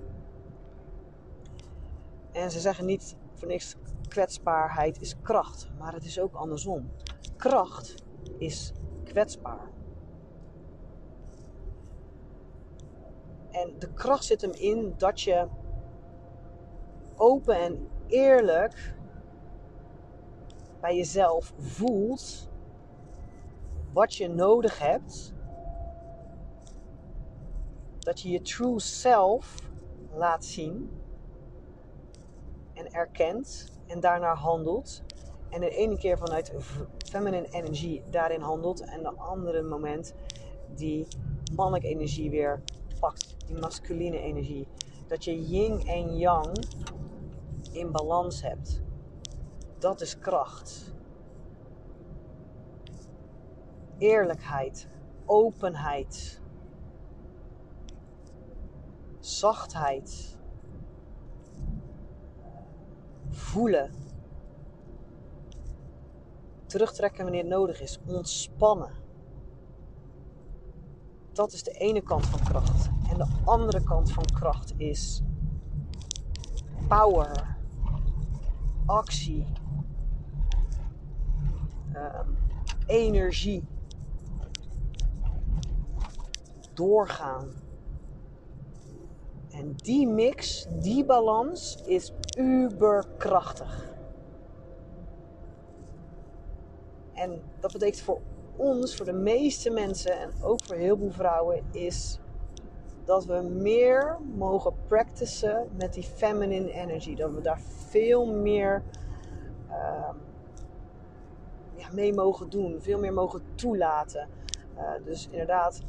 En 2.32 2.50
ze 2.50 2.60
zeggen 2.60 2.84
niet 2.84 3.16
voor 3.34 3.48
niks 3.48 3.76
kwetsbaarheid 4.08 5.00
is 5.00 5.20
kracht, 5.22 5.68
maar 5.78 5.92
het 5.92 6.04
is 6.04 6.20
ook 6.20 6.34
andersom. 6.34 6.90
Kracht 7.36 7.94
is 8.38 8.72
kwetsbaar. 9.04 9.70
En 13.50 13.74
de 13.78 13.92
kracht 13.92 14.24
zit 14.24 14.40
hem 14.40 14.52
in 14.52 14.94
dat 14.96 15.20
je 15.20 15.48
open 17.16 17.56
en 17.56 17.88
eerlijk 18.06 18.94
bij 20.80 20.96
jezelf 20.96 21.52
voelt 21.58 22.48
wat 23.94 24.14
je 24.14 24.28
nodig 24.28 24.78
hebt. 24.78 25.32
Dat 27.98 28.20
je 28.20 28.30
je 28.30 28.42
true 28.42 28.80
self 28.80 29.70
laat 30.12 30.44
zien 30.44 30.90
en 32.72 32.92
erkent 32.92 33.72
en 33.86 34.00
daarnaar 34.00 34.36
handelt. 34.36 35.02
En 35.50 35.60
de 35.60 35.70
ene 35.70 35.98
keer 35.98 36.18
vanuit 36.18 36.52
feminine 37.06 37.48
energie 37.50 38.02
daarin 38.10 38.40
handelt 38.40 38.80
en 38.80 39.02
de 39.02 39.12
andere 39.16 39.62
moment 39.62 40.14
die 40.74 41.06
mannelijke 41.54 41.88
energie 41.88 42.30
weer 42.30 42.62
pakt, 43.00 43.36
die 43.46 43.58
masculine 43.58 44.20
energie. 44.20 44.68
Dat 45.06 45.24
je 45.24 45.48
yin 45.48 45.86
en 45.86 46.16
yang 46.16 46.64
in 47.72 47.92
balans 47.92 48.42
hebt. 48.42 48.82
Dat 49.78 50.00
is 50.00 50.18
kracht 50.18 50.93
eerlijkheid, 54.04 54.88
openheid, 55.24 56.40
zachtheid, 59.20 60.38
voelen, 63.30 63.90
terugtrekken 66.66 67.22
wanneer 67.22 67.42
het 67.42 67.50
nodig 67.50 67.80
is, 67.80 67.98
ontspannen. 68.06 68.92
Dat 71.32 71.52
is 71.52 71.62
de 71.62 71.72
ene 71.72 72.02
kant 72.02 72.26
van 72.26 72.40
kracht. 72.40 72.88
En 73.10 73.18
de 73.18 73.26
andere 73.44 73.82
kant 73.82 74.12
van 74.12 74.24
kracht 74.24 74.74
is 74.76 75.22
power, 76.88 77.56
actie, 78.86 79.46
ehm, 81.92 82.28
energie, 82.86 83.64
doorgaan. 86.74 87.48
En 89.50 89.74
die 89.76 90.06
mix, 90.06 90.66
die 90.70 91.04
balans 91.04 91.82
is 91.84 92.12
uberkrachtig. 92.38 93.92
En 97.12 97.42
dat 97.60 97.72
betekent 97.72 98.00
voor 98.00 98.20
ons, 98.56 98.96
voor 98.96 99.06
de 99.06 99.12
meeste 99.12 99.70
mensen 99.70 100.18
en 100.18 100.30
ook 100.42 100.64
voor 100.64 100.76
heel 100.76 100.96
veel 100.96 101.10
vrouwen, 101.10 101.62
is 101.70 102.18
dat 103.04 103.24
we 103.24 103.40
meer 103.40 104.18
mogen 104.34 104.72
practicen 104.86 105.68
met 105.78 105.94
die 105.94 106.02
feminine 106.02 106.72
energy. 106.72 107.14
Dat 107.14 107.30
we 107.32 107.40
daar 107.40 107.60
veel 107.88 108.26
meer 108.26 108.82
uh, 109.68 110.14
ja, 111.74 111.88
mee 111.92 112.14
mogen 112.14 112.50
doen, 112.50 112.80
veel 112.80 112.98
meer 112.98 113.12
mogen 113.12 113.42
toelaten. 113.54 114.28
Uh, 114.76 114.90
dus 115.04 115.28
inderdaad, 115.30 115.80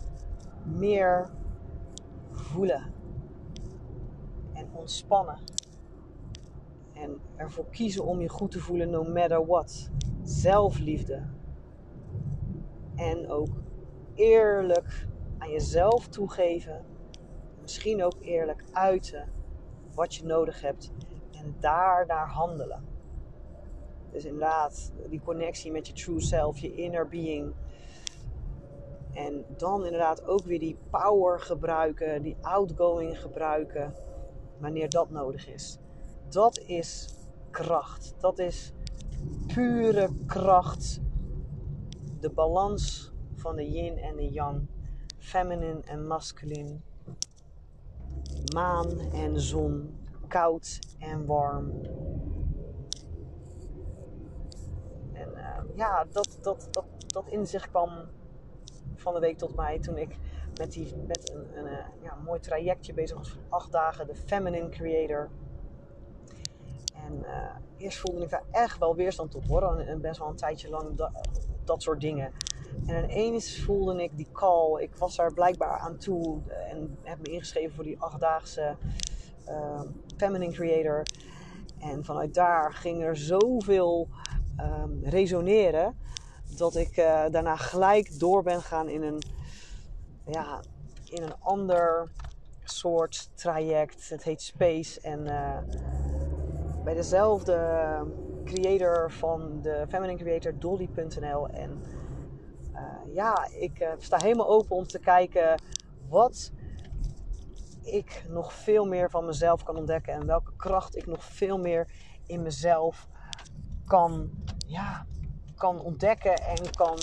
meer 0.65 1.29
voelen 2.31 2.93
en 4.53 4.69
ontspannen. 4.73 5.39
En 6.93 7.19
ervoor 7.35 7.65
kiezen 7.69 8.05
om 8.05 8.21
je 8.21 8.29
goed 8.29 8.51
te 8.51 8.59
voelen, 8.59 8.89
no 8.89 9.03
matter 9.03 9.45
what. 9.45 9.89
Zelfliefde. 10.23 11.23
En 12.95 13.29
ook 13.29 13.49
eerlijk 14.13 15.07
aan 15.37 15.49
jezelf 15.49 16.07
toegeven 16.07 16.85
misschien 17.65 18.03
ook 18.03 18.15
eerlijk 18.19 18.63
uiten 18.71 19.29
wat 19.93 20.15
je 20.15 20.25
nodig 20.25 20.61
hebt 20.61 20.91
en 21.31 21.55
daar 21.59 22.05
naar 22.05 22.27
handelen. 22.27 22.83
Dus 24.11 24.25
inderdaad, 24.25 24.93
die 25.09 25.21
connectie 25.21 25.71
met 25.71 25.87
je 25.87 25.93
true 25.93 26.21
self, 26.21 26.57
je 26.57 26.75
inner 26.75 27.07
being. 27.07 27.53
En 29.15 29.45
dan 29.57 29.85
inderdaad 29.85 30.25
ook 30.25 30.43
weer 30.43 30.59
die 30.59 30.77
power 30.89 31.39
gebruiken, 31.39 32.21
die 32.21 32.37
outgoing 32.41 33.19
gebruiken, 33.19 33.93
wanneer 34.57 34.89
dat 34.89 35.09
nodig 35.09 35.47
is. 35.47 35.79
Dat 36.29 36.57
is 36.57 37.15
kracht. 37.51 38.13
Dat 38.19 38.39
is 38.39 38.73
pure 39.53 40.09
kracht. 40.25 40.99
De 42.19 42.29
balans 42.29 43.11
van 43.35 43.55
de 43.55 43.71
yin 43.71 43.97
en 43.97 44.15
de 44.15 44.31
yang, 44.31 44.67
feminine 45.17 45.81
en 45.83 46.07
masculine 46.07 46.79
maan 48.53 48.99
en 48.99 49.39
zon, 49.39 49.97
koud 50.27 50.79
en 50.99 51.25
warm. 51.25 51.71
En 55.13 55.29
uh, 55.35 55.59
ja, 55.75 56.05
dat, 56.11 56.37
dat, 56.41 56.67
dat, 56.71 56.85
dat 57.07 57.27
inzicht 57.27 57.69
kwam 57.69 57.89
van 58.95 59.13
de 59.13 59.19
week 59.19 59.37
tot 59.37 59.55
mij 59.55 59.79
toen 59.79 59.97
ik 59.97 60.17
met, 60.57 60.71
die, 60.71 60.95
met 61.07 61.31
een, 61.33 61.57
een, 61.57 61.65
uh, 61.65 62.03
ja, 62.03 62.17
mooi 62.25 62.39
trajectje 62.39 62.93
bezig 62.93 63.17
was 63.17 63.29
van 63.29 63.41
acht 63.49 63.71
dagen, 63.71 64.07
de 64.07 64.15
Feminine 64.15 64.69
Creator. 64.69 65.29
En 67.05 67.19
uh, 67.19 67.55
eerst 67.77 67.99
voelde 67.99 68.23
ik 68.23 68.29
daar 68.29 68.43
echt 68.51 68.77
wel 68.77 68.95
weerstand 68.95 69.35
op 69.35 69.47
hoor, 69.47 69.97
best 70.01 70.19
wel 70.19 70.27
een 70.27 70.35
tijdje 70.35 70.69
lang 70.69 70.95
dat, 70.95 71.11
dat 71.63 71.81
soort 71.81 72.01
dingen. 72.01 72.31
En 72.85 73.03
ineens 73.03 73.59
voelde 73.63 74.03
ik 74.03 74.17
die 74.17 74.27
call. 74.31 74.81
Ik 74.81 74.95
was 74.95 75.15
daar 75.15 75.33
blijkbaar 75.33 75.79
aan 75.79 75.97
toe 75.97 76.41
en 76.69 76.97
heb 77.03 77.17
me 77.21 77.33
ingeschreven 77.33 77.75
voor 77.75 77.83
die 77.83 77.99
achtdaagse 77.99 78.75
uh, 79.47 79.81
Feminine 80.17 80.53
Creator. 80.53 81.03
En 81.79 82.05
vanuit 82.05 82.33
daar 82.33 82.73
ging 82.73 83.03
er 83.03 83.17
zoveel 83.17 84.07
um, 84.59 84.99
resoneren 85.03 85.97
dat 86.57 86.75
ik 86.75 86.97
uh, 86.97 87.23
daarna 87.31 87.55
gelijk 87.55 88.19
door 88.19 88.43
ben 88.43 88.61
gaan 88.61 88.89
in 88.89 89.03
een, 89.03 89.21
ja, 90.25 90.59
in 91.09 91.23
een 91.23 91.39
ander 91.39 92.11
soort 92.63 93.29
traject. 93.33 94.09
Het 94.09 94.23
heet 94.23 94.41
Space. 94.41 95.01
En 95.01 95.19
uh, 95.19 95.57
bij 96.83 96.93
dezelfde 96.93 97.57
creator 98.43 99.11
van 99.11 99.61
de 99.61 99.85
Feminine 99.89 100.19
Creator, 100.19 100.59
Dolly.nl. 100.59 101.47
En 101.47 101.83
uh, 102.73 103.13
ja, 103.13 103.47
ik 103.51 103.95
sta 103.97 104.17
helemaal 104.17 104.49
open 104.49 104.75
om 104.75 104.87
te 104.87 104.99
kijken 104.99 105.61
wat 106.09 106.51
ik 107.85 108.25
nog 108.29 108.53
veel 108.53 108.85
meer 108.85 109.09
van 109.09 109.25
mezelf 109.25 109.63
kan 109.63 109.77
ontdekken 109.77 110.13
en 110.13 110.25
welke 110.25 110.55
kracht 110.55 110.95
ik 110.95 111.05
nog 111.05 111.23
veel 111.23 111.57
meer 111.57 111.87
in 112.25 112.41
mezelf 112.41 113.07
kan, 113.85 114.29
ja, 114.67 115.05
kan 115.55 115.79
ontdekken 115.81 116.35
en 116.35 116.71
kan 116.71 116.97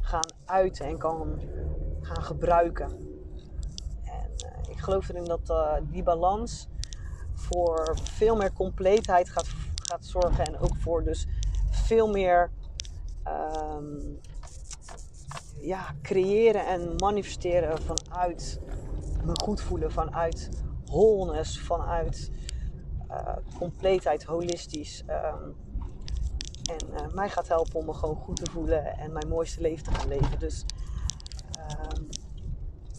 gaan 0.00 0.32
uiten 0.44 0.86
en 0.86 0.98
kan 0.98 1.40
gaan 2.00 2.24
gebruiken. 2.24 2.90
En 4.04 4.30
uh, 4.46 4.70
ik 4.70 4.78
geloof 4.78 5.08
erin 5.08 5.24
dat 5.24 5.52
die 5.90 6.02
balans 6.02 6.68
voor 7.34 7.96
veel 8.02 8.36
meer 8.36 8.52
compleetheid 8.52 9.30
gaat, 9.30 9.48
gaat 9.74 10.06
zorgen 10.06 10.44
en 10.44 10.58
ook 10.58 10.76
voor 10.76 11.04
dus 11.04 11.26
veel 11.70 12.08
meer 12.08 12.50
um, 13.26 14.20
ja, 15.60 15.94
creëren 16.02 16.66
en 16.66 16.96
manifesteren 16.96 17.82
vanuit 17.82 18.60
me 19.24 19.32
goed 19.42 19.60
voelen, 19.60 19.92
vanuit 19.92 20.50
wholeness, 20.84 21.60
vanuit 21.60 22.30
uh, 23.10 23.36
compleetheid, 23.58 24.24
holistisch. 24.24 25.04
Um, 25.08 25.54
en 26.64 26.86
uh, 26.92 27.14
mij 27.14 27.28
gaat 27.28 27.48
helpen 27.48 27.74
om 27.80 27.86
me 27.86 27.92
gewoon 27.92 28.16
goed 28.16 28.36
te 28.36 28.50
voelen 28.50 28.98
en 28.98 29.12
mijn 29.12 29.28
mooiste 29.28 29.60
leven 29.60 29.84
te 29.84 29.94
gaan 29.94 30.08
leven. 30.08 30.38
Dus 30.38 30.64
um, 31.96 32.08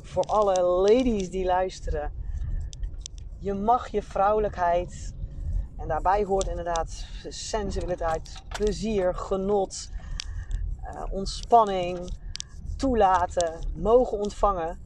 voor 0.01 0.24
alle 0.24 0.61
ladies 0.61 1.30
die 1.30 1.45
luisteren, 1.45 2.11
je 3.39 3.53
mag 3.53 3.88
je 3.88 4.01
vrouwelijkheid, 4.01 5.13
en 5.78 5.88
daarbij 5.88 6.24
hoort 6.24 6.47
inderdaad 6.47 7.05
sensualiteit, 7.30 8.43
plezier, 8.47 9.16
genot, 9.16 9.89
uh, 10.84 11.03
ontspanning 11.09 12.13
toelaten, 12.78 13.59
mogen 13.76 14.18
ontvangen. 14.18 14.80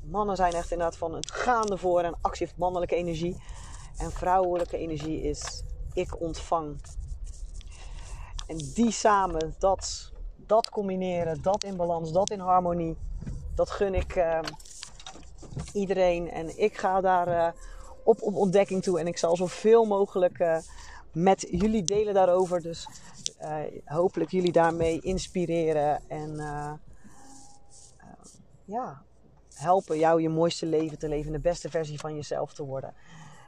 Mannen 0.00 0.36
zijn 0.36 0.52
echt 0.52 0.70
inderdaad 0.70 0.96
van 0.96 1.14
het 1.14 1.30
gaande 1.30 1.76
voor 1.76 2.00
en 2.00 2.16
actie 2.20 2.46
heeft 2.46 2.58
mannelijke 2.58 2.94
energie. 2.94 3.42
En 3.96 4.10
vrouwelijke 4.10 4.78
energie 4.78 5.22
is 5.22 5.62
ik 5.92 6.20
ontvang. 6.20 6.80
En 8.46 8.56
die 8.74 8.90
samen, 8.90 9.54
dat, 9.58 10.12
dat 10.36 10.70
combineren, 10.70 11.42
dat 11.42 11.64
in 11.64 11.76
balans, 11.76 12.12
dat 12.12 12.30
in 12.30 12.40
harmonie, 12.40 12.96
dat 13.54 13.70
gun 13.70 13.94
ik 13.94 14.16
uh, 14.16 14.38
iedereen. 15.72 16.30
En 16.30 16.58
ik 16.60 16.76
ga 16.76 17.00
daar 17.00 17.28
uh, 17.28 17.48
op, 18.04 18.22
op 18.22 18.34
ontdekking 18.34 18.82
toe. 18.82 18.98
En 18.98 19.06
ik 19.06 19.18
zal 19.18 19.36
zoveel 19.36 19.84
mogelijk 19.84 20.38
uh, 20.38 20.56
met 21.12 21.46
jullie 21.50 21.84
delen 21.84 22.14
daarover. 22.14 22.62
Dus 22.62 22.88
hopelijk 23.84 24.30
jullie 24.30 24.52
daarmee 24.52 25.00
inspireren 25.00 26.02
en 26.08 26.36
ja, 28.64 29.02
helpen 29.54 29.98
jou 29.98 30.22
je 30.22 30.28
mooiste 30.28 30.66
leven 30.66 30.98
te 30.98 31.08
leven, 31.08 31.32
de 31.32 31.40
beste 31.40 31.70
versie 31.70 31.98
van 31.98 32.14
jezelf 32.14 32.52
te 32.52 32.64
worden. 32.64 32.94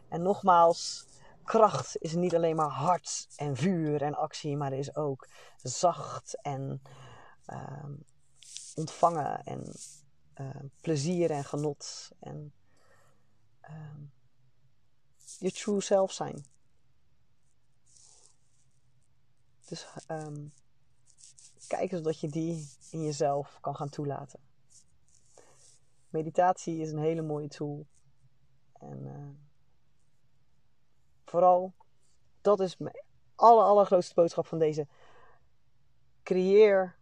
En 0.09 0.22
nogmaals, 0.22 1.05
kracht 1.47 1.97
is 1.99 2.14
niet 2.14 2.34
alleen 2.34 2.57
maar 2.57 2.70
hard 2.70 3.28
en 3.36 3.57
vuur 3.57 4.03
en 4.03 4.14
actie, 4.14 4.57
maar 4.57 4.72
is 4.72 4.94
ook 4.94 5.28
zacht 5.57 6.40
en 6.42 6.82
uh, 7.47 7.84
ontvangen 8.74 9.44
en 9.44 9.74
uh, 10.40 10.61
plezier 10.80 11.30
en 11.30 11.44
genot 11.44 12.11
en 12.18 12.53
uh, 13.70 13.97
je 15.38 15.53
true 15.53 15.80
self 15.80 16.12
zijn. 16.12 16.44
Dus 19.64 19.86
kijk 21.66 21.92
eens 21.92 22.03
dat 22.03 22.20
je 22.20 22.28
die 22.28 22.68
in 22.90 23.03
jezelf 23.03 23.59
kan 23.61 23.76
gaan 23.76 23.88
toelaten. 23.88 24.40
Meditatie 26.09 26.78
is 26.78 26.92
een 26.92 26.99
hele 26.99 27.22
mooie 27.22 27.49
tool. 27.49 27.86
En 28.72 29.07
vooral, 31.30 31.74
dat 32.40 32.60
is 32.60 32.76
mijn 32.76 33.04
aller, 33.34 33.64
allergrootste 33.64 34.14
boodschap 34.14 34.46
van 34.46 34.58
deze. 34.58 34.86
Creëer 36.22 36.96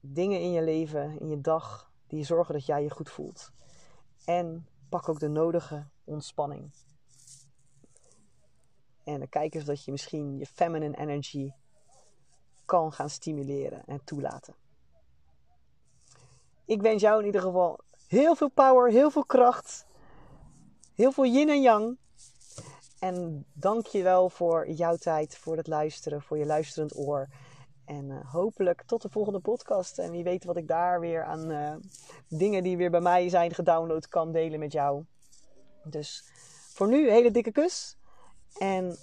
dingen 0.00 0.40
in 0.40 0.50
je 0.50 0.62
leven, 0.62 1.20
in 1.20 1.28
je 1.28 1.40
dag, 1.40 1.92
die 2.06 2.24
zorgen 2.24 2.54
dat 2.54 2.66
jij 2.66 2.82
je 2.82 2.90
goed 2.90 3.10
voelt. 3.10 3.52
En 4.24 4.68
pak 4.88 5.08
ook 5.08 5.20
de 5.20 5.28
nodige 5.28 5.86
ontspanning. 6.04 6.72
En 9.04 9.28
kijk 9.28 9.54
eens 9.54 9.64
dat 9.64 9.84
je 9.84 9.90
misschien 9.90 10.38
je 10.38 10.46
feminine 10.46 10.96
energy 10.96 11.52
kan 12.64 12.92
gaan 12.92 13.10
stimuleren 13.10 13.84
en 13.86 14.04
toelaten 14.04 14.54
ik 16.64 16.82
wens 16.82 17.02
jou 17.02 17.20
in 17.20 17.26
ieder 17.26 17.40
geval 17.40 17.80
Heel 18.08 18.34
veel 18.34 18.48
power, 18.48 18.90
heel 18.90 19.10
veel 19.10 19.24
kracht. 19.24 19.86
Heel 20.94 21.12
veel 21.12 21.26
yin 21.26 21.48
en 21.48 21.62
yang. 21.62 21.96
En 23.04 23.44
dank 23.52 23.86
je 23.86 24.02
wel 24.02 24.30
voor 24.30 24.70
jouw 24.70 24.96
tijd, 24.96 25.36
voor 25.36 25.56
het 25.56 25.66
luisteren, 25.66 26.22
voor 26.22 26.38
je 26.38 26.46
luisterend 26.46 26.96
oor. 26.96 27.28
En 27.84 28.04
uh, 28.04 28.32
hopelijk 28.32 28.82
tot 28.86 29.02
de 29.02 29.08
volgende 29.08 29.40
podcast. 29.40 29.98
En 29.98 30.10
wie 30.10 30.24
weet 30.24 30.44
wat 30.44 30.56
ik 30.56 30.68
daar 30.68 31.00
weer 31.00 31.24
aan 31.24 31.50
uh, 31.50 31.74
dingen 32.28 32.62
die 32.62 32.76
weer 32.76 32.90
bij 32.90 33.00
mij 33.00 33.28
zijn 33.28 33.54
gedownload 33.54 34.08
kan 34.08 34.32
delen 34.32 34.58
met 34.58 34.72
jou. 34.72 35.04
Dus 35.82 36.24
voor 36.72 36.88
nu, 36.88 37.10
hele 37.10 37.30
dikke 37.30 37.52
kus. 37.52 37.96
En 38.58 38.96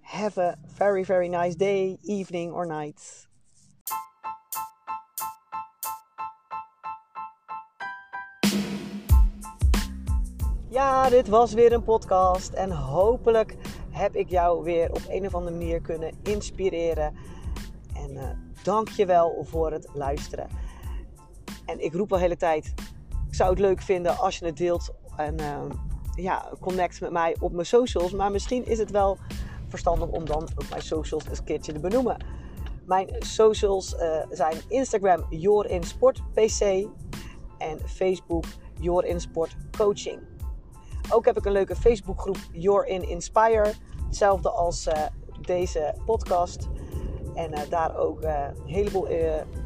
have 0.00 0.40
a 0.40 0.54
very, 0.66 1.04
very 1.04 1.28
nice 1.28 1.56
day, 1.56 1.98
evening 2.02 2.52
or 2.52 2.66
night. 2.66 3.27
Ja, 10.70 11.08
dit 11.08 11.28
was 11.28 11.52
weer 11.52 11.72
een 11.72 11.82
podcast. 11.82 12.52
En 12.52 12.70
hopelijk 12.70 13.56
heb 13.90 14.14
ik 14.14 14.28
jou 14.28 14.64
weer 14.64 14.90
op 14.90 15.02
een 15.08 15.26
of 15.26 15.34
andere 15.34 15.56
manier 15.56 15.80
kunnen 15.80 16.12
inspireren. 16.22 17.14
En 17.94 18.10
uh, 18.10 18.22
dank 18.62 18.88
je 18.88 19.06
wel 19.06 19.44
voor 19.48 19.72
het 19.72 19.88
luisteren. 19.92 20.48
En 21.66 21.84
ik 21.84 21.94
roep 21.94 22.12
al 22.12 22.16
de 22.16 22.22
hele 22.22 22.36
tijd: 22.36 22.74
ik 23.28 23.34
zou 23.34 23.50
het 23.50 23.58
leuk 23.58 23.82
vinden 23.82 24.18
als 24.18 24.38
je 24.38 24.44
het 24.44 24.56
deelt. 24.56 24.90
En 25.16 25.40
uh, 25.40 25.60
ja, 26.14 26.52
connect 26.60 27.00
met 27.00 27.10
mij 27.10 27.36
op 27.40 27.52
mijn 27.52 27.66
socials. 27.66 28.12
Maar 28.12 28.30
misschien 28.30 28.66
is 28.66 28.78
het 28.78 28.90
wel 28.90 29.18
verstandig 29.68 30.08
om 30.08 30.24
dan 30.24 30.42
ook 30.42 30.70
mijn 30.70 30.82
socials 30.82 31.24
een 31.26 31.44
keertje 31.44 31.72
te 31.72 31.80
benoemen. 31.80 32.16
Mijn 32.86 33.08
socials 33.18 33.94
uh, 33.94 34.22
zijn 34.30 34.56
Instagram 34.68 35.26
JorinSportPC 35.30 36.88
en 37.58 37.78
Facebook 37.86 38.44
Jorinsport 38.80 39.56
Coaching. 39.76 40.36
Ook 41.10 41.24
heb 41.24 41.36
ik 41.36 41.44
een 41.44 41.52
leuke 41.52 41.76
Facebookgroep 41.76 42.36
Your 42.52 42.86
in 42.86 43.08
Inspire. 43.08 43.72
Hetzelfde 44.06 44.50
als 44.50 44.86
uh, 44.86 44.92
deze 45.40 45.94
podcast. 46.06 46.68
En 47.34 47.52
uh, 47.52 47.58
daar 47.70 47.96
ook 47.96 48.22
uh, 48.22 48.44
een 48.64 48.72
heleboel 48.72 49.08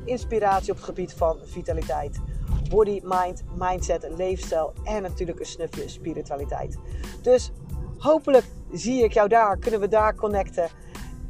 inspiratie 0.05 0.71
op 0.71 0.77
het 0.77 0.85
gebied 0.85 1.15
van 1.15 1.39
vitaliteit. 1.45 2.21
Body, 2.69 3.01
mind, 3.03 3.43
mindset, 3.59 4.09
leefstijl 4.17 4.73
en 4.85 5.03
natuurlijk 5.03 5.41
een 5.41 5.47
snufje 5.47 5.89
spiritualiteit. 5.89 6.79
Dus 7.23 7.53
hopelijk 7.99 8.45
zie 8.73 9.05
ik 9.05 9.13
jou 9.13 9.29
daar, 9.29 9.57
kunnen 9.57 9.81
we 9.81 9.89
daar 9.89 10.15
connecten 10.15 10.69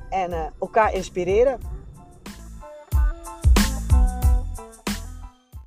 en 0.09 0.53
elkaar 0.61 0.95
inspireren. 0.95 1.59